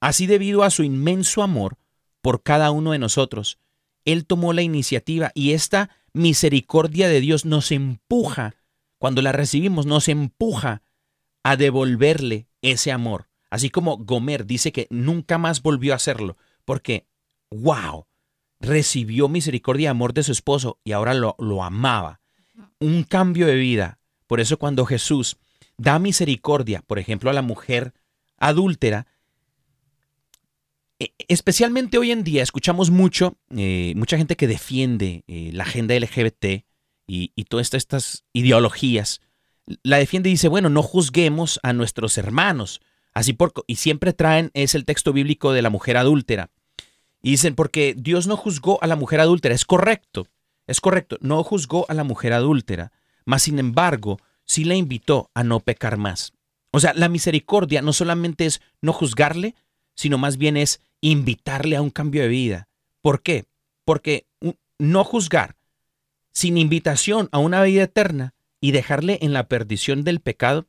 [0.00, 1.76] así debido a su inmenso amor
[2.20, 3.58] por cada uno de nosotros.
[4.04, 8.54] Él tomó la iniciativa y esta misericordia de Dios nos empuja,
[8.98, 10.82] cuando la recibimos, nos empuja
[11.42, 13.28] a devolverle ese amor.
[13.50, 17.06] Así como Gomer dice que nunca más volvió a hacerlo, porque,
[17.50, 18.06] wow,
[18.62, 22.20] recibió misericordia y amor de su esposo y ahora lo, lo amaba.
[22.78, 23.98] Un cambio de vida.
[24.26, 25.36] Por eso cuando Jesús
[25.76, 27.92] da misericordia, por ejemplo, a la mujer
[28.38, 29.06] adúltera,
[30.98, 35.94] e- especialmente hoy en día escuchamos mucho, eh, mucha gente que defiende eh, la agenda
[35.96, 36.64] LGBT
[37.06, 39.20] y, y todas estas, ideologías,
[39.82, 42.80] la defiende y dice, bueno, no juzguemos a nuestros hermanos,
[43.12, 46.50] así por, y siempre traen, es el texto bíblico de la mujer adúltera.
[47.22, 50.26] Y dicen, porque Dios no juzgó a la mujer adúltera, es correcto,
[50.66, 52.92] es correcto, no juzgó a la mujer adúltera,
[53.24, 56.32] mas sin embargo, sí la invitó a no pecar más.
[56.72, 59.54] O sea, la misericordia no solamente es no juzgarle,
[59.94, 62.68] sino más bien es invitarle a un cambio de vida.
[63.02, 63.44] ¿Por qué?
[63.84, 64.26] Porque
[64.78, 65.56] no juzgar
[66.32, 70.66] sin invitación a una vida eterna y dejarle en la perdición del pecado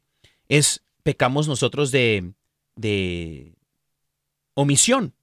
[0.50, 2.34] es pecamos nosotros de,
[2.76, 3.56] de
[4.56, 5.14] omisión.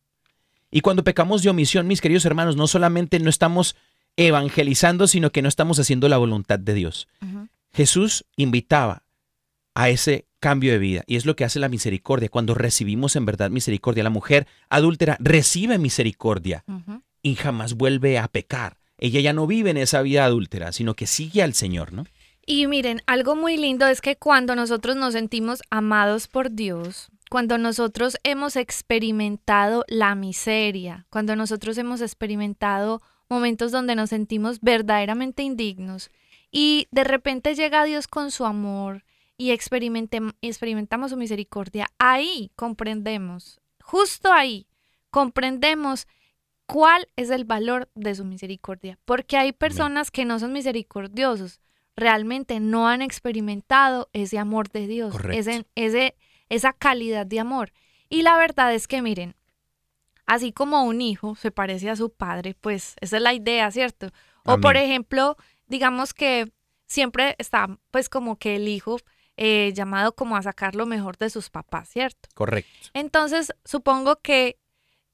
[0.71, 3.77] Y cuando pecamos de omisión, mis queridos hermanos, no solamente no estamos
[4.17, 7.09] evangelizando, sino que no estamos haciendo la voluntad de Dios.
[7.73, 9.05] Jesús invitaba
[9.75, 12.29] a ese cambio de vida y es lo que hace la misericordia.
[12.29, 16.65] Cuando recibimos en verdad misericordia, la mujer adúltera recibe misericordia
[17.23, 18.79] y jamás vuelve a pecar.
[18.99, 22.05] Ella ya no vive en esa vida adúltera, sino que sigue al Señor, ¿no?
[22.45, 27.57] Y miren, algo muy lindo es que cuando nosotros nos sentimos amados por Dios, cuando
[27.59, 36.11] nosotros hemos experimentado la miseria, cuando nosotros hemos experimentado momentos donde nos sentimos verdaderamente indignos
[36.51, 39.05] y de repente llega Dios con su amor
[39.39, 44.67] y experimentamos su misericordia, ahí comprendemos, justo ahí
[45.11, 46.09] comprendemos
[46.67, 51.61] cuál es el valor de su misericordia, porque hay personas que no son misericordiosos,
[51.97, 55.15] realmente no han experimentado ese amor de Dios,
[55.77, 56.17] ese-
[56.51, 57.73] esa calidad de amor.
[58.11, 59.35] Y la verdad es que, miren,
[60.27, 64.11] así como un hijo se parece a su padre, pues esa es la idea, ¿cierto?
[64.45, 65.37] O por ejemplo,
[65.67, 66.53] digamos que
[66.87, 68.99] siempre está pues como que el hijo
[69.37, 72.29] eh, llamado como a sacar lo mejor de sus papás, ¿cierto?
[72.35, 72.91] Correcto.
[72.95, 74.59] Entonces, supongo que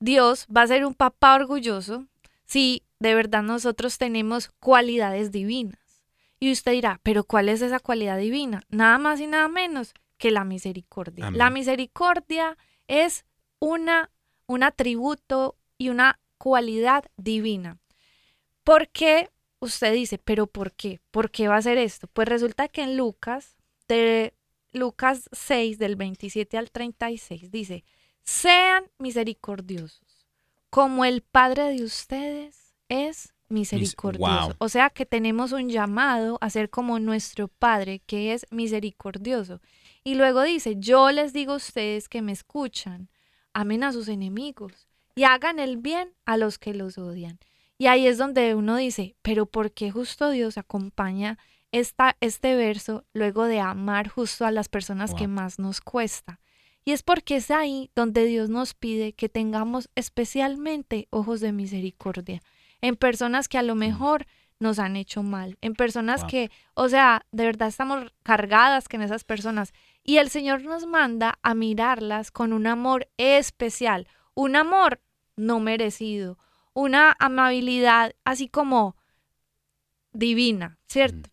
[0.01, 2.07] Dios va a ser un papá orgulloso
[2.45, 5.81] si de verdad nosotros tenemos cualidades divinas.
[6.39, 8.63] Y usted dirá, pero ¿cuál es esa cualidad divina?
[8.69, 11.27] Nada más y nada menos que la misericordia.
[11.27, 11.39] Amén.
[11.39, 12.57] La misericordia
[12.89, 13.25] es
[13.59, 14.11] una,
[14.47, 17.79] un atributo y una cualidad divina.
[18.65, 19.31] ¿Por qué?
[19.61, 21.01] Usted dice, pero ¿por qué?
[21.11, 22.09] ¿Por qué va a ser esto?
[22.09, 23.57] Pues resulta que en Lucas,
[23.89, 24.35] de
[24.73, 27.85] Lucas 6, del 27 al 36, dice,
[28.23, 30.27] sean misericordiosos,
[30.69, 34.49] como el Padre de ustedes es misericordioso.
[34.49, 34.55] wow.
[34.59, 39.61] O sea que tenemos un llamado a ser como nuestro Padre, que es misericordioso.
[40.07, 43.11] Y luego dice, yo les digo a ustedes que me escuchan,
[43.53, 47.41] amen a sus enemigos y hagan el bien a los que los odian.
[47.77, 51.39] Y ahí es donde uno dice, pero ¿por qué justo Dios acompaña
[51.73, 56.39] esta, este verso luego de amar justo a las personas que más nos cuesta?
[56.85, 62.43] Y es porque es ahí donde Dios nos pide que tengamos especialmente ojos de misericordia
[62.81, 64.25] en personas que a lo mejor
[64.59, 66.31] nos han hecho mal, en personas Wow.
[66.31, 69.73] que, o sea, de verdad estamos cargadas con esas personas.
[70.09, 75.01] Y el Señor nos manda a mirarlas con un amor especial, un amor
[75.35, 76.39] no merecido,
[76.75, 78.97] una amabilidad así como
[80.13, 81.31] divina, ¿cierto?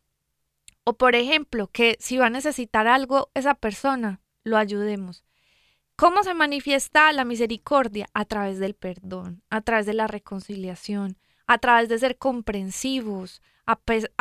[0.86, 5.24] O por ejemplo, que si va a necesitar algo esa persona, lo ayudemos.
[5.96, 8.08] ¿Cómo se manifiesta la misericordia?
[8.16, 13.78] A través del perdón, a través de la reconciliación, a través de ser comprensivos, a,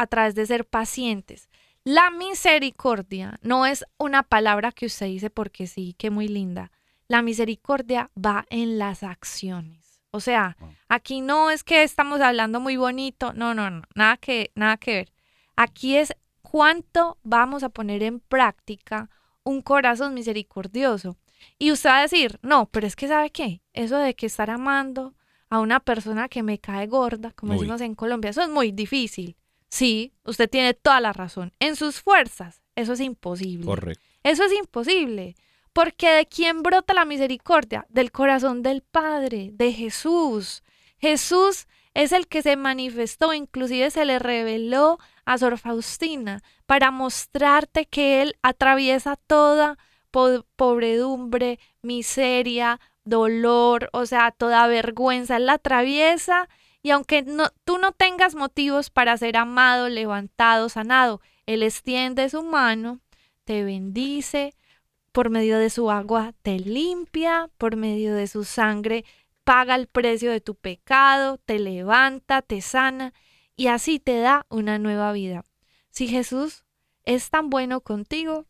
[0.06, 1.48] través de ser pacientes.
[1.84, 6.70] La misericordia no es una palabra que usted dice porque sí, que muy linda.
[7.08, 10.00] La misericordia va en las acciones.
[10.12, 10.56] O sea,
[10.88, 14.94] aquí no es que estamos hablando muy bonito, no, no, no, nada que, nada que
[14.94, 15.12] ver.
[15.56, 19.10] Aquí es cuánto vamos a poner en práctica
[19.42, 21.16] un corazón misericordioso.
[21.58, 23.62] Y usted va a decir, no, pero es que ¿sabe qué?
[23.72, 25.14] Eso de que estar amando
[25.48, 29.36] a una persona que me cae gorda, como decimos en Colombia, eso es muy difícil.
[29.72, 31.54] Sí, usted tiene toda la razón.
[31.58, 33.64] En sus fuerzas, eso es imposible.
[33.64, 34.04] Correcto.
[34.22, 35.34] Eso es imposible.
[35.72, 37.86] Porque ¿de quién brota la misericordia?
[37.88, 40.62] Del corazón del Padre, de Jesús.
[40.98, 47.86] Jesús es el que se manifestó, inclusive se le reveló a Sor Faustina para mostrarte
[47.86, 49.78] que Él atraviesa toda
[50.10, 55.38] po- pobredumbre, miseria, dolor, o sea, toda vergüenza.
[55.38, 56.50] Él la atraviesa
[56.82, 57.24] y aunque
[57.64, 63.00] tú no tengas motivos para ser amado, levantado, sanado, Él extiende su mano,
[63.44, 64.54] te bendice,
[65.12, 69.04] por medio de su agua te limpia, por medio de su sangre
[69.44, 73.12] paga el precio de tu pecado, te levanta, te sana
[73.56, 75.44] y así te da una nueva vida.
[75.90, 76.64] Si Jesús
[77.04, 78.46] es tan bueno contigo,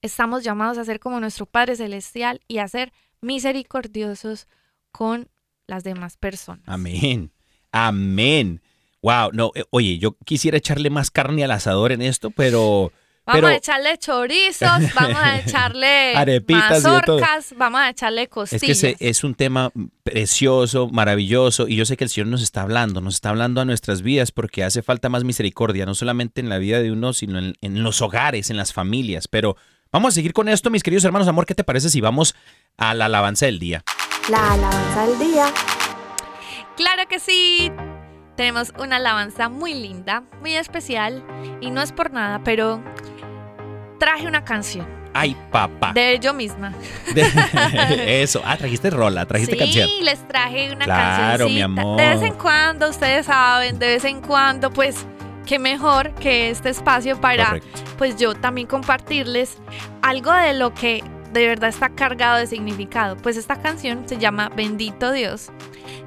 [0.00, 4.48] estamos llamados a ser como nuestro Padre Celestial y a ser misericordiosos
[4.90, 5.28] con
[5.66, 6.62] las demás personas.
[6.66, 7.32] Amén.
[7.70, 8.60] Amén.
[9.02, 12.92] Wow, no, eh, oye, yo quisiera echarle más carne al asador en esto, pero
[13.24, 18.62] Vamos pero a echarle chorizos, vamos a echarle Arepitas mazorcas, vamos a echarle es costillas.
[18.62, 19.70] que se- es un tema
[20.02, 23.64] precioso, maravilloso, y yo sé que el Señor nos está hablando, nos está hablando a
[23.64, 27.38] nuestras vidas porque hace falta más misericordia, no solamente en la vida de uno, sino
[27.38, 29.26] en, en los hogares, en las familias.
[29.28, 29.56] Pero
[29.90, 31.28] vamos a seguir con esto, mis queridos hermanos.
[31.28, 32.34] Amor, ¿qué te parece si vamos
[32.76, 33.84] a la alabanza del día?
[34.28, 35.46] La alabanza del día.
[36.76, 37.70] Claro que sí.
[38.36, 41.22] Tenemos una alabanza muy linda, muy especial
[41.60, 42.82] y no es por nada, pero
[43.98, 45.92] traje una canción Ay, papá.
[45.92, 46.72] de yo misma.
[47.14, 48.40] De- Eso.
[48.44, 49.88] Ah, trajiste rola, trajiste sí, canción.
[50.02, 51.64] les traje una Claro, mi cancioncita.
[51.82, 52.00] amor.
[52.00, 55.04] De vez en cuando, ustedes saben, de vez en cuando, pues
[55.46, 57.80] qué mejor que este espacio para Correcto.
[57.98, 59.58] pues yo también compartirles
[60.00, 63.16] algo de lo que de verdad está cargado de significado.
[63.16, 65.50] Pues esta canción se llama Bendito Dios.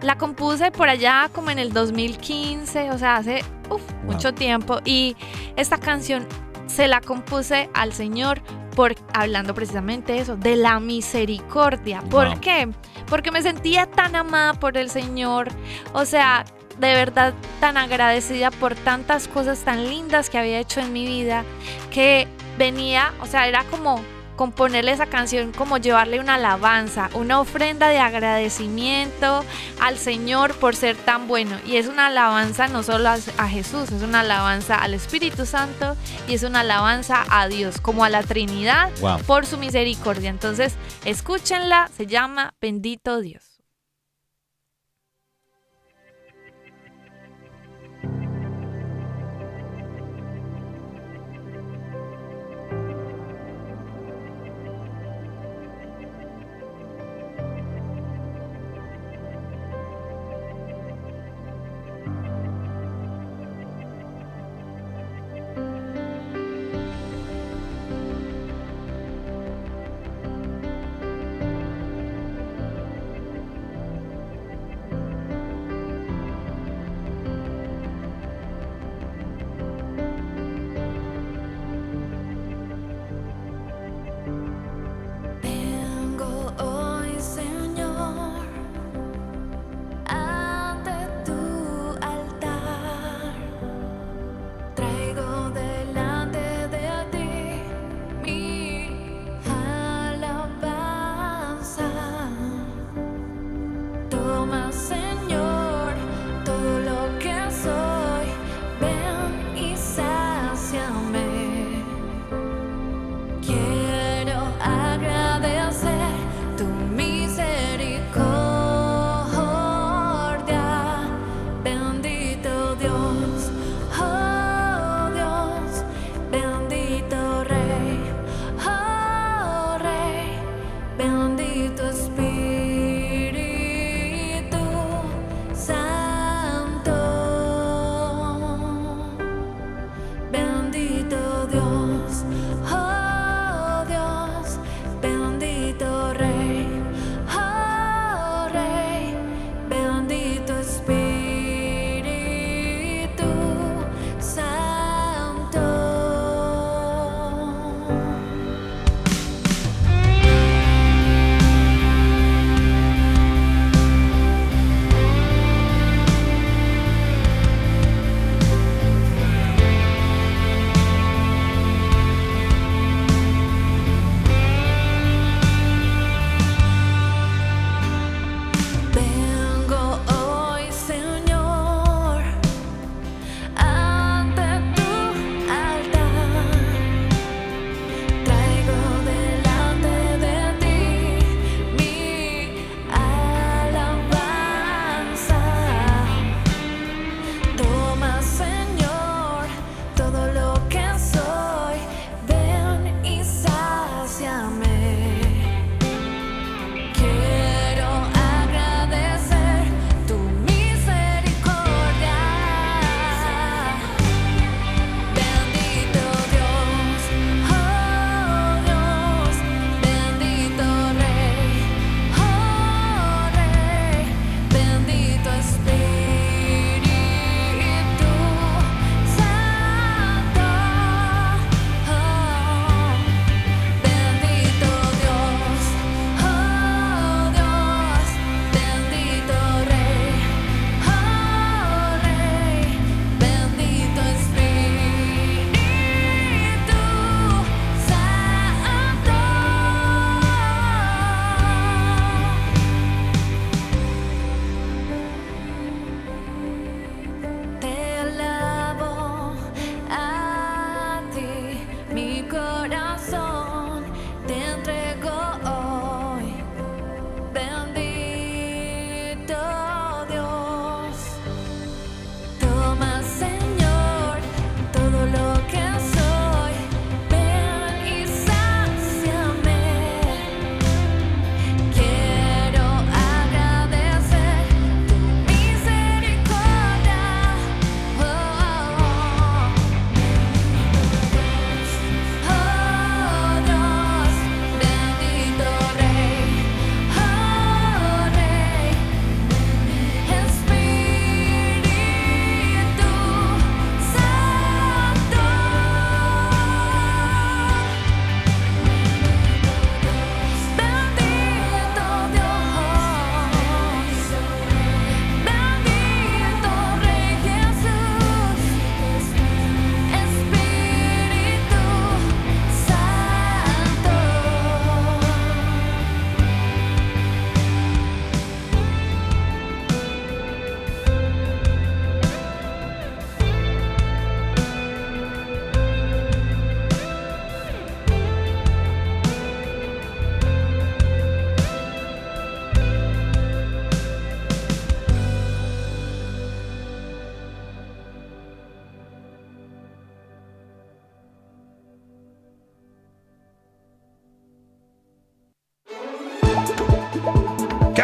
[0.02, 4.14] La compuse por allá como en el 2015, o sea, hace uf, Wow.
[4.14, 4.80] mucho tiempo.
[4.86, 5.16] Y
[5.56, 6.28] esta canción
[6.68, 8.42] se la compuse al Señor
[8.76, 12.02] por hablando precisamente de eso, de la misericordia.
[12.10, 12.40] ¿Por Wow.
[12.42, 12.70] qué?
[13.08, 15.48] Porque me sentía tan amada por el Señor.
[15.94, 16.46] O sea,
[16.80, 21.46] de verdad tan agradecida por tantas cosas tan lindas que había hecho en mi vida
[21.90, 24.02] que venía, o sea, era como
[24.36, 29.44] componerle esa canción, como llevarle una alabanza, una ofrenda de agradecimiento
[29.80, 31.58] al Señor por ser tan bueno.
[31.66, 35.96] Y es una alabanza no solo a, a Jesús, es una alabanza al Espíritu Santo
[36.28, 39.20] y es una alabanza a Dios, como a la Trinidad Wow.
[39.24, 40.30] por su misericordia.
[40.30, 40.74] Entonces,
[41.06, 43.55] escúchenla, se llama Bendito Dios.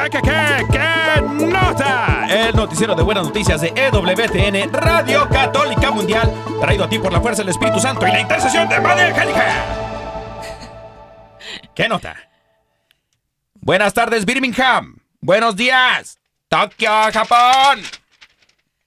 [0.09, 2.25] ¿Qué, nota?
[2.27, 7.21] El noticiero de buenas noticias de EWTN, Radio Católica Mundial, traído a ti por la
[7.21, 9.65] fuerza del Espíritu Santo y la intercesión de Madre Angélica.
[11.75, 12.15] ¿Qué nota?
[13.59, 14.97] Buenas tardes, Birmingham.
[15.19, 17.81] Buenos días, Tokio, Japón.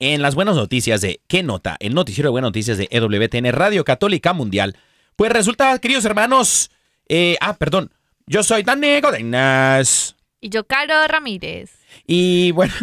[0.01, 1.77] En las buenas noticias de ¿Qué nota?
[1.79, 4.77] El noticiero de buenas noticias de EWTN, Radio Católica Mundial.
[5.15, 6.73] Pues resulta, queridos hermanos,
[7.09, 7.93] eh, ah, perdón,
[8.27, 10.17] yo soy Dani Godenas.
[10.45, 11.71] Y yo, Caro Ramírez.
[12.07, 12.75] Y bueno,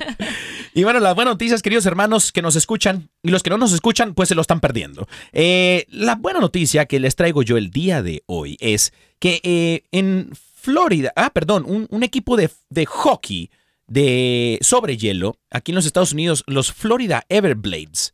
[0.74, 3.72] y bueno, las buenas noticias, queridos hermanos que nos escuchan y los que no nos
[3.72, 5.08] escuchan, pues se lo están perdiendo.
[5.32, 9.82] Eh, la buena noticia que les traigo yo el día de hoy es que eh,
[9.90, 13.50] en Florida, ah, perdón, un, un equipo de, de hockey
[13.88, 18.12] de sobre hielo, aquí en los Estados Unidos, los Florida Everblades,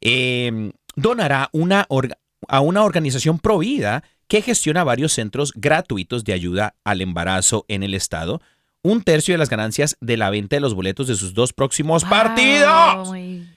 [0.00, 2.18] eh, donará una orga-
[2.48, 7.92] a una organización provida que gestiona varios centros gratuitos de ayuda al embarazo en el
[7.92, 8.40] estado,
[8.82, 12.02] un tercio de las ganancias de la venta de los boletos de sus dos próximos
[12.02, 13.10] partidos.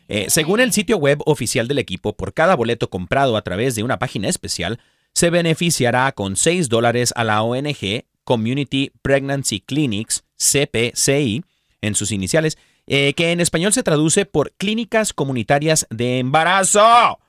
[0.10, 3.84] Eh, según el sitio web oficial del equipo, por cada boleto comprado a través de
[3.84, 4.82] una página especial,
[5.14, 11.46] se beneficiará con 6 dólares a la ONG Community Pregnancy Clinics, CPCI,
[11.80, 17.20] en sus iniciales, eh, que en español se traduce por Clínicas Comunitarias de Embarazo.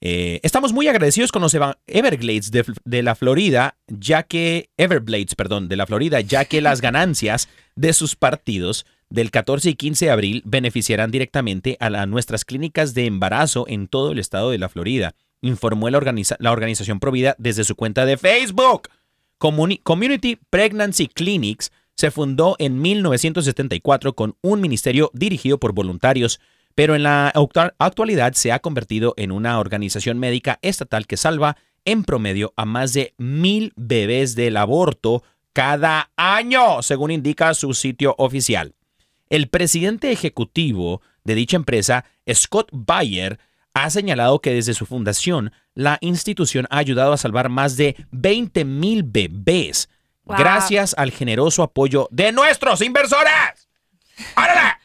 [0.00, 1.54] Eh, estamos muy agradecidos con los
[1.86, 6.80] Everglades de, de la Florida, ya que Everblades, perdón, de la Florida, ya que las
[6.82, 12.44] ganancias de sus partidos del 14 y 15 de abril beneficiarán directamente a la- nuestras
[12.44, 17.00] clínicas de embarazo en todo el estado de la Florida, informó la, organiza- la organización
[17.00, 18.88] Provida desde su cuenta de Facebook.
[19.38, 26.40] Community Pregnancy Clinics se fundó en 1974 con un ministerio dirigido por voluntarios,
[26.74, 31.56] pero en la actua- actualidad se ha convertido en una organización médica estatal que salva
[31.84, 35.22] en promedio a más de mil bebés del aborto
[35.52, 38.74] cada año, según indica su sitio oficial.
[39.30, 43.38] El presidente ejecutivo de dicha empresa, Scott Bayer,
[43.72, 48.64] ha señalado que desde su fundación, la institución ha ayudado a salvar más de 20
[48.64, 49.88] mil bebés,
[50.24, 50.38] Wow.
[50.38, 53.68] gracias al generoso apoyo de nuestros inversores.
[54.36, 54.76] ¡Órale!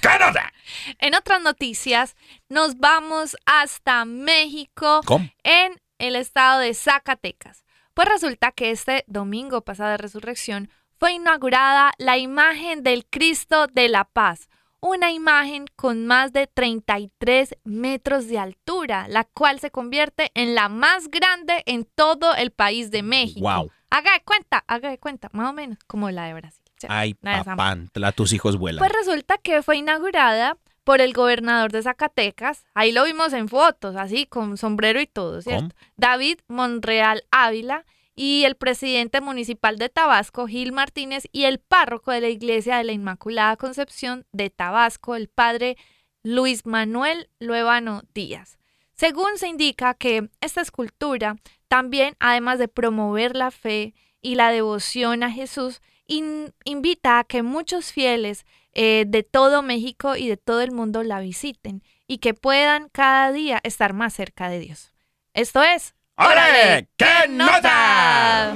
[0.00, 0.52] ¡Qué nota!
[0.98, 2.16] En otras noticias,
[2.48, 5.28] nos vamos hasta México, ¿Cómo?
[5.42, 7.64] en el estado de Zacatecas.
[7.94, 13.88] Pues resulta que este domingo pasado de resurrección fue inaugurada la imagen del Cristo de
[13.88, 14.48] la Paz,
[14.80, 20.68] una imagen con más de 33 metros de altura, la cual se convierte en la
[20.68, 23.40] más grande en todo el país de México.
[23.40, 23.70] Wow.
[23.90, 26.62] Haga de cuenta, haga de cuenta, más o menos como la de Brasil.
[26.88, 28.78] Ay, papantla, tus hijos vuelan.
[28.78, 32.64] pues resulta que fue inaugurada por el gobernador de Zacatecas.
[32.72, 35.74] Ahí lo vimos en fotos, así con sombrero y todo, ¿cierto?
[35.74, 35.90] ¿Cómo?
[35.96, 37.84] David Monreal Ávila
[38.14, 42.84] y el presidente municipal de Tabasco, Gil Martínez, y el párroco de la iglesia de
[42.84, 45.76] la Inmaculada Concepción de Tabasco, el padre
[46.22, 48.56] Luis Manuel Luevano Díaz.
[48.94, 51.34] Según se indica que esta escultura
[51.66, 57.42] también, además de promover la fe y la devoción a Jesús, in- invita a que
[57.42, 58.46] muchos fieles
[58.78, 63.32] eh, de todo México y de todo el mundo la visiten y que puedan cada
[63.32, 64.92] día estar más cerca de Dios.
[65.32, 65.94] Esto es...
[66.18, 66.86] ¡Órale!
[66.98, 68.52] ¡Qué nota!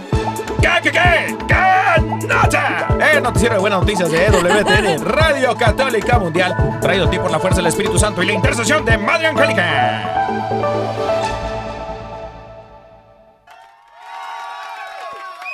[0.60, 1.36] ¿Qué, qué, qué?
[1.48, 2.88] ¿Qué nota?
[3.12, 7.40] El noticiero de buenas noticias de EWTN, Radio Católica Mundial, traído a ti por la
[7.40, 10.28] fuerza del Espíritu Santo y la intercesión de Madre Angélica.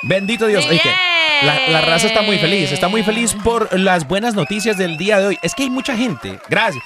[0.03, 0.65] Bendito Dios.
[0.65, 0.81] Oye,
[1.43, 5.19] la, la raza está muy feliz, está muy feliz por las buenas noticias del día
[5.19, 5.39] de hoy.
[5.41, 6.39] Es que hay mucha gente.
[6.49, 6.83] Gracias.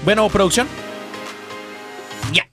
[0.05, 0.69] Bueno, producción.
[2.31, 2.49] Ya.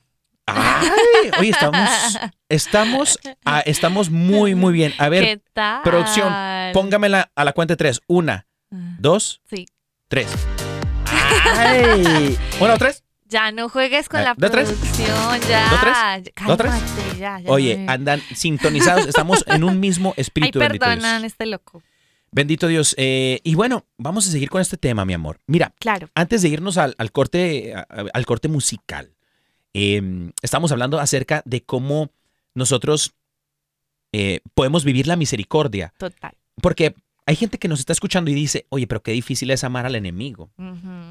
[1.39, 2.19] Oye, estamos,
[2.49, 4.93] estamos, ah, estamos muy, muy bien.
[4.99, 5.41] A ver,
[5.85, 6.35] producción,
[6.73, 8.01] póngamela a la cuenta de tres.
[8.09, 9.67] Una, dos, Sí.
[10.09, 10.29] tres.
[11.57, 12.37] Ay.
[12.61, 13.05] Una o tres.
[13.29, 14.69] Ya no juegues con Eh, la ¿de tres?
[14.71, 16.23] producción, ya.
[16.47, 16.73] ¿Do tres?
[17.47, 19.07] Oye, no me- andan sintonizados.
[19.07, 20.59] Estamos en un mismo Ay, espíritu.
[20.59, 20.95] bendito Dios.
[20.97, 21.83] perdonan este loco.
[22.33, 22.95] Bendito Dios.
[22.99, 25.39] Eh, y bueno, vamos a seguir con este tema, mi amor.
[25.47, 26.09] Mira, Claro.
[26.15, 27.73] antes de irnos al, al corte,
[28.13, 29.15] al corte musical,
[29.75, 32.11] eh, estamos hablando acerca de cómo
[32.55, 33.15] nosotros
[34.13, 35.93] eh, podemos vivir la misericordia.
[35.99, 36.33] Total.
[36.61, 36.97] Porque
[37.31, 39.95] hay gente que nos está escuchando y dice, oye, pero qué difícil es amar al
[39.95, 40.51] enemigo.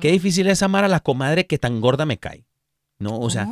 [0.02, 2.44] Qué difícil es amar a la comadre que tan gorda me cae.
[2.98, 3.48] No, o sea.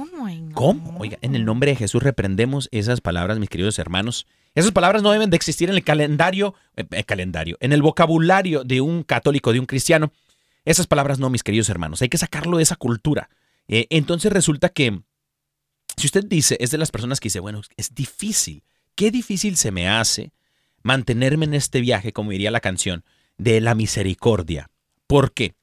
[0.53, 0.97] ¿Cómo?
[0.99, 4.27] Oiga, en el nombre de Jesús reprendemos esas palabras, mis queridos hermanos.
[4.53, 8.65] Esas palabras no deben de existir en el calendario, eh, eh, calendario, en el vocabulario
[8.65, 10.11] de un católico, de un cristiano.
[10.65, 12.01] Esas palabras no, mis queridos hermanos.
[12.01, 13.29] Hay que sacarlo de esa cultura.
[13.69, 14.99] Eh, entonces resulta que,
[15.95, 18.61] si usted dice, es de las personas que dice, bueno, es difícil.
[18.93, 20.33] Qué difícil se me hace
[20.87, 23.03] mantenerme en este viaje, como diría la canción,
[23.37, 24.69] de la misericordia.
[25.05, 25.53] ¿Por qué?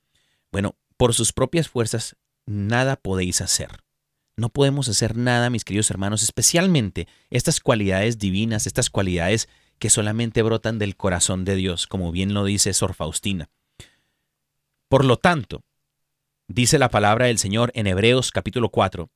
[0.52, 3.70] Bueno, por sus propias fuerzas, nada podéis hacer.
[4.36, 9.48] No podemos hacer nada, mis queridos hermanos, especialmente estas cualidades divinas, estas cualidades
[9.78, 13.48] que solamente brotan del corazón de Dios, como bien lo dice Sor Faustina.
[14.90, 15.62] Por lo tanto,
[16.48, 19.08] dice la palabra del Señor en Hebreos capítulo 4,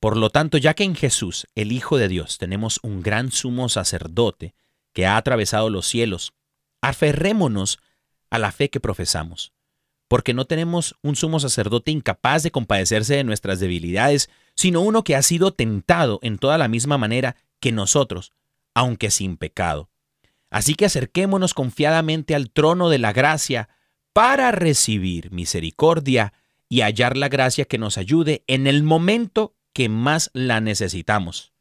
[0.00, 3.70] por lo tanto, ya que en Jesús, el Hijo de Dios, tenemos un gran sumo
[3.70, 4.54] sacerdote
[4.96, 6.32] que ha atravesado los cielos,
[6.80, 7.80] aferrémonos
[8.30, 9.52] a la fe que profesamos,
[10.08, 15.14] porque no tenemos un sumo sacerdote incapaz de compadecerse de nuestras debilidades, sino uno que
[15.14, 18.32] ha sido tentado en toda la misma manera que nosotros,
[18.72, 19.90] aunque sin pecado.
[20.48, 23.68] Así que acerquémonos confiadamente al trono de la gracia
[24.14, 26.32] para recibir misericordia
[26.70, 31.52] y hallar la gracia que nos ayude en el momento que más la necesitamos.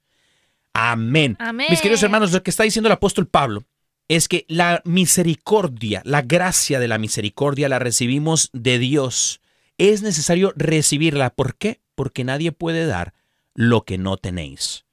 [0.78, 1.38] Amén.
[1.40, 1.68] Amén.
[1.70, 3.64] Mis queridos hermanos, lo que está diciendo el apóstol Pablo
[4.10, 9.40] es que la misericordia, la gracia de la misericordia la recibimos de Dios.
[9.78, 11.30] Es necesario recibirla.
[11.30, 11.80] ¿Por qué?
[11.96, 13.14] Porque nadie puede dar
[13.54, 14.84] lo que no tenéis.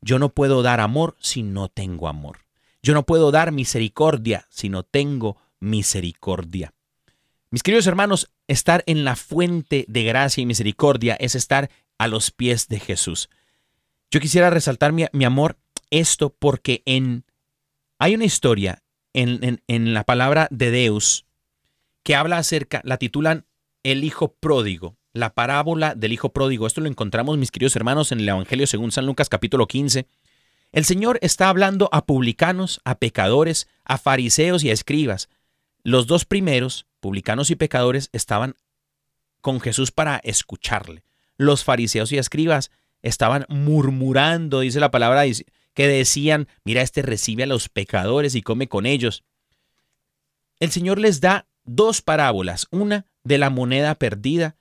[0.00, 2.38] Yo no puedo dar amor si no tengo amor.
[2.80, 6.74] Yo no puedo dar misericordia si no tengo misericordia.
[7.50, 12.30] Mis queridos hermanos, estar en la fuente de gracia y misericordia es estar a los
[12.30, 13.30] pies de Jesús.
[14.14, 15.58] Yo quisiera resaltar mi, amor
[15.90, 17.24] esto porque en
[17.98, 21.26] hay una historia en, en- en la palabra de Deus
[22.04, 23.44] que habla acerca, la titulan
[23.82, 26.68] El Hijo Pródigo, la parábola del Hijo Pródigo.
[26.68, 30.06] Esto lo encontramos, mis queridos hermanos, en el Evangelio según San Lucas capítulo 15.
[30.70, 35.28] El Señor está hablando a publicanos, a pecadores, a fariseos y a escribas.
[35.82, 38.54] Los dos primeros, publicanos y pecadores, estaban
[39.40, 41.02] con Jesús para escucharle.
[41.36, 42.70] Los fariseos y escribas
[43.04, 45.24] estaban murmurando, dice la palabra,
[45.74, 49.24] que decían, mira, este recibe a los pecadores y come con ellos.
[50.58, 54.56] El Señor les da dos parábolas, una de la moneda perdida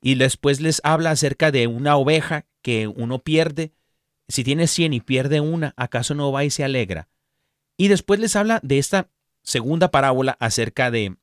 [0.00, 3.72] y después les habla acerca de una oveja que uno pierde.
[4.28, 7.08] Si tiene 100 y pierde una, ¿acaso no va y se alegra?
[7.76, 9.08] Y después les habla de esta
[9.42, 11.16] segunda parábola acerca de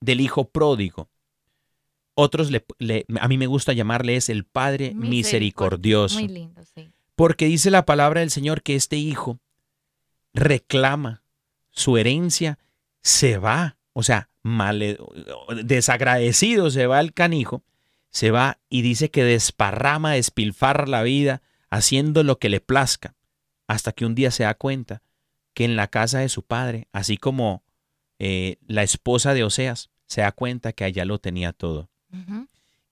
[0.00, 1.10] del hijo pródigo.
[2.20, 6.18] Otros, le- le- a mí me gusta llamarle es el Padre misericordioso.
[6.18, 6.90] Muy lindo, sí.
[7.16, 9.38] Porque dice la palabra del Señor que este hijo
[10.32, 11.22] reclama
[11.70, 12.58] su herencia,
[13.02, 14.98] se va, o sea, male-
[15.64, 17.62] desagradecido se va el canijo,
[18.10, 23.14] se va y dice que desparrama, despilfarra la vida haciendo lo que le plazca,
[23.68, 25.02] hasta que un día se da cuenta
[25.54, 27.62] que en la casa de su padre, así como
[28.18, 31.88] eh, la esposa de Oseas, se da cuenta que allá lo tenía todo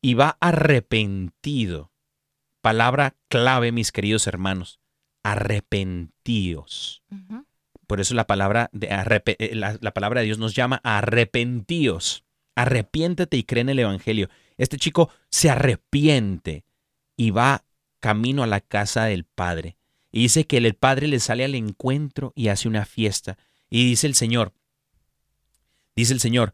[0.01, 1.91] Y va arrepentido.
[2.61, 4.81] Palabra clave, mis queridos hermanos,
[5.23, 7.03] arrepentíos.
[7.11, 7.45] Ujú.
[7.87, 8.89] Por eso la palabra de,
[9.39, 12.25] eh, la, la palabra de Dios nos llama arrepentíos.
[12.55, 14.29] Arrepiéntete y cree en el Evangelio.
[14.57, 16.65] Este chico se arrepiente
[17.17, 17.65] y va
[18.01, 19.79] camino a la casa del Padre.
[20.11, 23.39] Y dice que el Padre le sale al encuentro y hace una fiesta.
[23.71, 24.53] Y dice el Señor,
[25.95, 26.53] dice el Señor,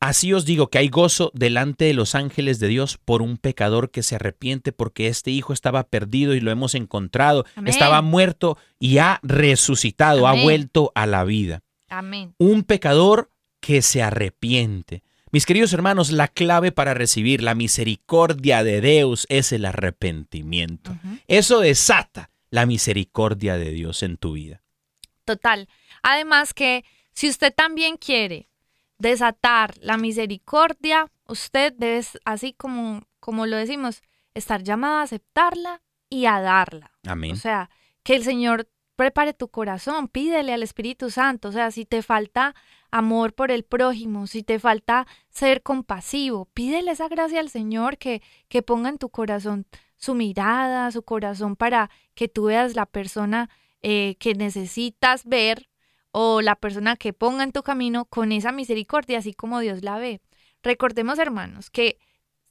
[0.00, 3.90] Así os digo que hay gozo delante de los ángeles de Dios por un pecador
[3.90, 7.68] que se arrepiente porque este hijo estaba perdido y lo hemos encontrado, Amén.
[7.68, 11.62] estaba muerto y ha resucitado, ha vuelto a la vida.
[11.90, 12.34] Amén.
[12.38, 13.30] Un pecador
[13.60, 15.02] que se arrepiente.
[15.32, 20.96] Mis queridos hermanos, la clave para recibir la misericordia de Dios es el arrepentimiento.
[21.28, 24.62] Eso desata la misericordia de Dios en tu vida.
[25.24, 25.68] Total.
[26.02, 28.49] Además que si usted también quiere
[29.00, 34.02] desatar la misericordia, usted debe, así como, como lo decimos,
[34.34, 36.92] estar llamado a aceptarla y a darla.
[37.06, 37.32] Amén.
[37.32, 37.70] O sea,
[38.02, 41.48] que el Señor prepare tu corazón, pídele al Espíritu Santo.
[41.48, 42.54] O sea, si te falta
[42.90, 48.22] amor por el prójimo, si te falta ser compasivo, pídele esa gracia al Señor que,
[48.48, 53.48] que ponga en tu corazón su mirada, su corazón para que tú veas la persona
[53.80, 55.69] eh, que necesitas ver
[56.12, 59.98] o la persona que ponga en tu camino con esa misericordia, así como Dios la
[59.98, 60.20] ve.
[60.62, 61.98] Recordemos, hermanos, que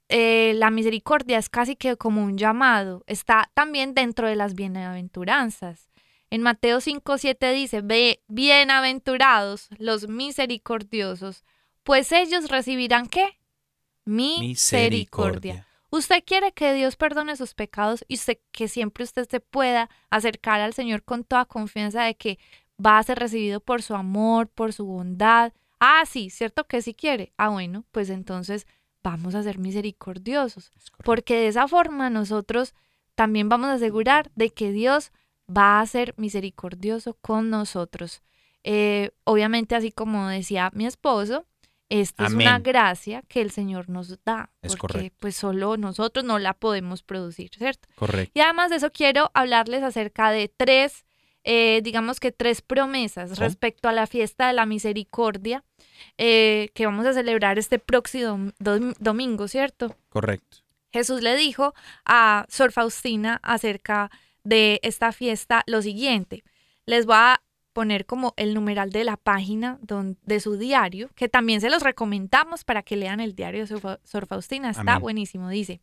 [0.08, 5.90] eh, la misericordia es casi que como un llamado, está también dentro de las bienaventuranzas.
[6.32, 11.44] En Mateo 5, 7 dice, Ve, bienaventurados los misericordiosos,
[11.84, 13.40] pues ellos recibirán qué?
[14.06, 15.68] Misericordia.
[15.92, 20.62] Usted quiere que Dios perdone sus pecados y usted, que siempre usted se pueda acercar
[20.62, 22.38] al Señor con toda confianza de que
[22.84, 25.54] va a ser recibido por su amor, por su bondad.
[25.80, 27.34] Ah, sí, cierto que sí quiere.
[27.38, 28.68] Ah, bueno, pues entonces
[29.04, 30.72] vamos a ser misericordiosos,
[31.04, 32.74] porque de esa forma nosotros
[33.16, 35.12] también vamos a asegurar de que Dios
[35.50, 38.22] va a ser misericordioso con nosotros.
[38.64, 41.46] Eh, obviamente, así como decía mi esposo,
[41.88, 45.18] esta es una gracia que el Señor nos da, Es porque correcto.
[45.22, 47.88] pues solo nosotros no la podemos producir, ¿cierto?
[47.96, 48.32] Correcto.
[48.36, 51.04] Y además de eso quiero hablarles acerca de tres,
[51.52, 53.36] eh, digamos que tres promesas Oh.
[53.42, 55.64] respecto a la fiesta de la misericordia
[56.18, 59.96] eh, que vamos a celebrar este próximo dom- dom- domingo, ¿cierto?
[60.10, 60.58] Correcto.
[60.94, 61.74] Jesús le dijo
[62.06, 64.12] a Sor Faustina acerca
[64.44, 66.44] de esta fiesta lo siguiente.
[66.86, 67.42] Les voy a
[67.74, 71.82] poner como el numeral de la página don- de su diario, que también se los
[71.84, 74.70] recomendamos para que lean el diario de Sor Fa- Sor Faustina.
[74.70, 75.02] Está Amén.
[75.02, 75.50] buenísimo.
[75.50, 75.80] Dice,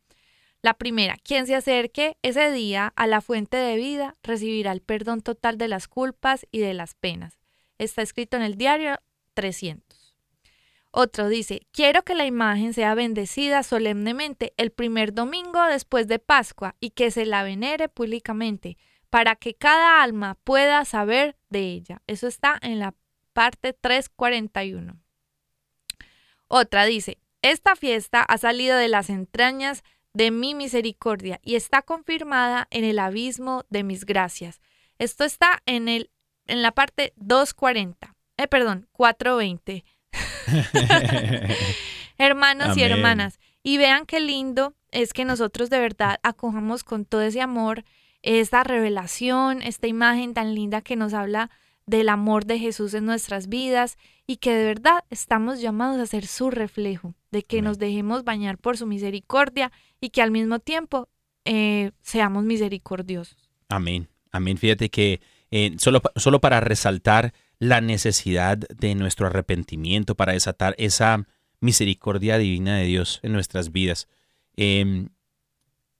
[0.62, 5.20] la primera, quien se acerque ese día a la fuente de vida recibirá el perdón
[5.20, 7.38] total de las culpas y de las penas.
[7.78, 8.98] Está escrito en el diario
[9.34, 10.16] 300.
[10.90, 16.74] Otro dice, quiero que la imagen sea bendecida solemnemente el primer domingo después de Pascua
[16.80, 18.78] y que se la venere públicamente
[19.10, 22.00] para que cada alma pueda saber de ella.
[22.06, 22.94] Eso está en la
[23.34, 24.98] parte 341.
[26.48, 29.84] Otra dice, esta fiesta ha salido de las entrañas
[30.16, 34.62] de mi misericordia y está confirmada en el abismo de mis gracias.
[34.98, 36.10] Esto está en, el,
[36.46, 38.16] en la parte 240.
[38.38, 39.84] Eh, perdón, 420.
[42.18, 47.20] Hermanos y hermanas, y vean qué lindo es que nosotros de verdad acojamos con todo
[47.20, 47.84] ese amor
[48.22, 51.50] esta revelación, esta imagen tan linda que nos habla
[51.84, 56.26] del amor de Jesús en nuestras vidas y que de verdad estamos llamados a ser
[56.26, 57.64] su reflejo, de que Amén.
[57.66, 61.08] nos dejemos bañar por su misericordia y que al mismo tiempo
[61.44, 63.50] eh, seamos misericordiosos.
[63.68, 64.08] Amén.
[64.32, 64.58] Amén.
[64.58, 65.20] Fíjate que
[65.50, 71.26] eh, solo, solo para resaltar la necesidad de nuestro arrepentimiento, para desatar esa
[71.60, 74.08] misericordia divina de Dios en nuestras vidas.
[74.56, 75.08] em,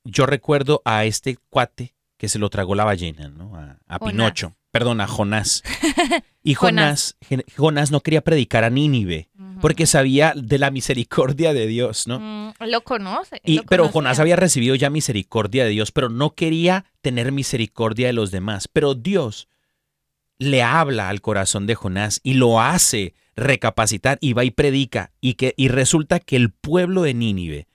[0.05, 3.57] yo recuerdo a este cuate que se lo tragó la ballena, ¿no?
[3.88, 3.99] A.
[3.99, 4.57] Pinocho.
[4.70, 5.62] Perdón, a Jonás.
[6.42, 7.16] Y Jonás,
[7.57, 9.28] Jonás no quería predicar a Nínive
[9.61, 12.20] porque sabía de la misericordia de Dios, ¿no?
[12.20, 13.40] Mm, lo conoce.
[13.44, 13.88] Y, lo pero.
[13.88, 18.68] Jonás había recibido ya misericordia de Dios, pero no quería tener misericordia de los demás.
[18.68, 19.48] Pero Dios
[20.38, 25.12] le habla al corazón de Jonás y lo hace recapacitar y va y predica.
[25.20, 27.66] Y, que, y resulta que el pueblo de Nínive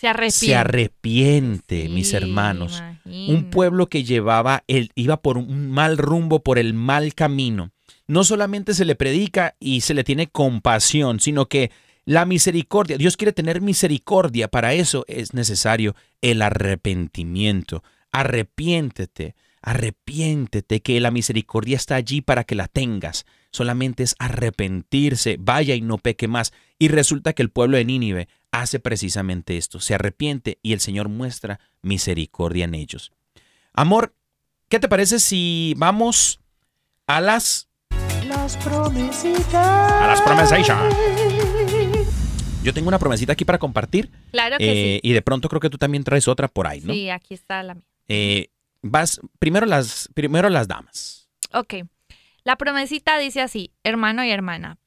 [0.00, 0.46] se arrepiente.
[0.46, 2.82] se arrepiente, mis hermanos.
[3.04, 7.72] Un pueblo que llevaba, el, iba por un mal rumbo, por el mal camino.
[8.10, 11.70] No solamente se le predica y se le tiene compasión, sino que
[12.04, 17.84] la misericordia, Dios quiere tener misericordia, para eso es necesario el arrepentimiento.
[18.10, 23.26] Arrepiéntete, arrepiéntete, que la misericordia está allí para que la tengas.
[23.52, 26.52] Solamente es arrepentirse, vaya y no peque más.
[26.80, 31.08] Y resulta que el pueblo de Nínive hace precisamente esto, se arrepiente y el Señor
[31.10, 33.12] muestra misericordia en ellos.
[33.72, 34.16] Amor,
[34.68, 36.40] ¿qué te parece si vamos
[37.06, 37.69] a las
[38.30, 39.54] Las promesitas.
[39.54, 40.64] a las promesas?
[42.62, 45.68] Yo tengo una promesita aquí para compartir Claro que eh, y de pronto creo que
[45.68, 46.86] tú también traes otra por ahí, sí.
[46.86, 46.92] ¿no?
[46.92, 47.84] Sí, aquí está la mía.
[48.06, 48.50] Eh,
[48.82, 51.28] vas primero las primero las damas.
[51.52, 51.74] Ok.
[52.44, 54.78] La promesita dice así, hermano y hermana,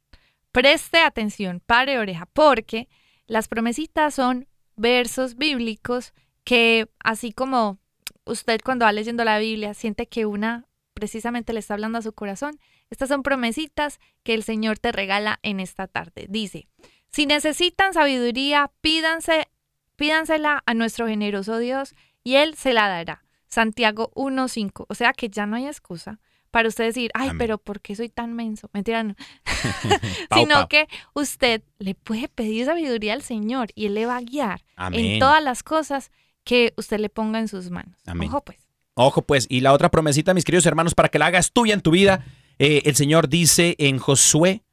[0.54, 2.88] preste atención, pare oreja, porque
[3.28, 6.14] las promesitas son versos bíblicos
[6.46, 7.78] que así como
[8.24, 12.14] usted cuando va leyendo la Biblia siente que una precisamente le está hablando a su
[12.14, 12.58] corazón,
[12.94, 16.28] estas son promesitas que el Señor te regala en esta tarde.
[16.30, 16.68] Dice,
[17.10, 19.50] si necesitan sabiduría, pídanse,
[19.96, 23.26] pídansela a nuestro generoso Dios y Él se la dará.
[23.48, 24.86] Santiago 1.5.
[24.88, 26.20] O sea que ya no hay excusa
[26.52, 27.39] para usted decir, ay, Amén.
[27.39, 28.70] pero ¿por qué soy tan menso?
[28.74, 29.16] Mentira, no.
[30.36, 34.64] Sino que usted le puede pedir sabiduría al Señor y Él le va a guiar
[34.76, 35.04] Amén.
[35.04, 36.12] en todas las cosas
[36.44, 37.98] que usted le ponga en sus manos.
[38.06, 38.30] Amén.
[38.30, 38.60] Ojo, pues.
[38.96, 41.82] Ojo, pues, y la otra promesita, mis queridos hermanos, para que la hagas tuya en
[41.82, 42.24] tu vida,
[42.60, 44.64] eh, el Señor dice en Josué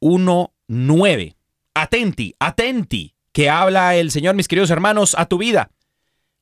[0.00, 1.36] 1.9.
[1.74, 5.70] Atenti, atenti, que habla el Señor, mis queridos hermanos, a tu vida.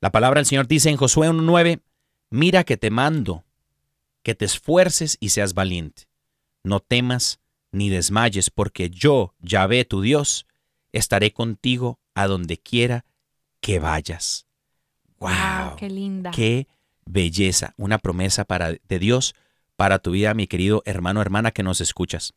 [0.00, 1.80] La palabra del Señor dice en Josué 1.9,
[2.30, 3.44] mira que te mando,
[4.22, 6.08] que te esfuerces y seas valiente.
[6.64, 10.46] No temas ni desmayes, porque yo, Yahvé tu Dios,
[10.92, 13.04] estaré contigo a donde quiera
[13.60, 14.46] que vayas.
[15.18, 15.76] ¡Wow!
[15.76, 16.30] qué linda.
[16.32, 16.66] Qué
[17.06, 19.34] belleza, una promesa para, de Dios
[19.82, 22.34] para tu vida, mi querido hermano, hermana que nos escuchas.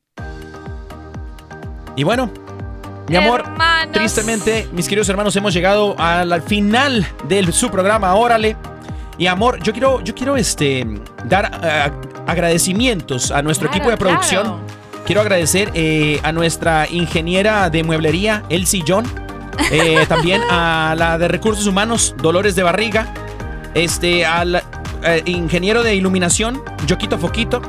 [1.95, 2.31] Y bueno,
[3.07, 3.91] mi amor, Hermanos.
[3.93, 8.57] tristemente, mis queridos hermanos, hemos llegado al, al final de su programa, órale.
[9.19, 10.87] Y amor, yo quiero, yo quiero este,
[11.25, 11.91] dar eh,
[12.25, 14.41] agradecimientos a nuestro Claro, equipo de producción.
[14.41, 14.59] claro.
[15.05, 19.05] Quiero agradecer eh, a nuestra ingeniera de mueblería, Elsie John.
[19.69, 23.05] eh, también a la de recursos humanos, Dolores de Barriga.
[23.75, 24.63] Este, al
[25.03, 27.61] eh, ingeniero de iluminación, Yoquito Foquito.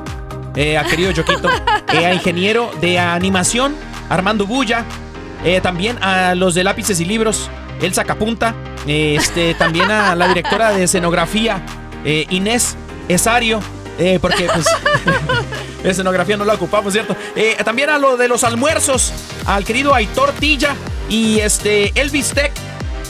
[0.55, 1.49] eh, a querido Yoquito.
[1.93, 3.75] eh, a ingeniero de animación,
[4.09, 4.85] Armando Bulla.
[5.45, 7.49] eh, también a los de lápices y libros,
[7.81, 8.55] Elsa Capunta.
[8.87, 11.63] eh, este, también a la directora de escenografía,
[12.05, 12.77] eh, Inés
[13.09, 13.61] Esario.
[14.21, 14.67] porque pues
[15.85, 17.17] escenografía no la ocupamos, ¿cierto?
[17.35, 19.13] Eh, también a lo de los almuerzos,
[19.47, 20.75] al querido Aitor Tilla
[21.09, 22.53] y este Elvis Tech.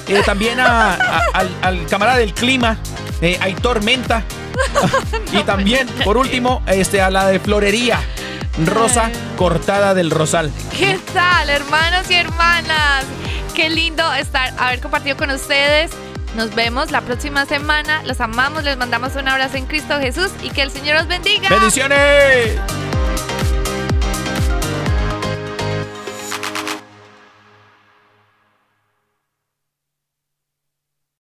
[0.09, 2.79] Eh, también a- a- al, al camarada del clima,
[3.21, 4.23] eh, Aitor Menta.
[5.33, 8.01] y también, por último, este, a la de florería,
[8.65, 10.51] Rosa Cortada del Rosal.
[10.79, 13.05] ¿Qué tal, hermanos y hermanas?
[13.55, 15.91] Qué lindo estar, haber compartido con ustedes.
[16.37, 18.03] Nos vemos la próxima semana.
[18.05, 21.49] Los amamos, les mandamos un abrazo en Cristo Jesús y que el Señor los bendiga.
[21.49, 22.59] ¡Bendiciones!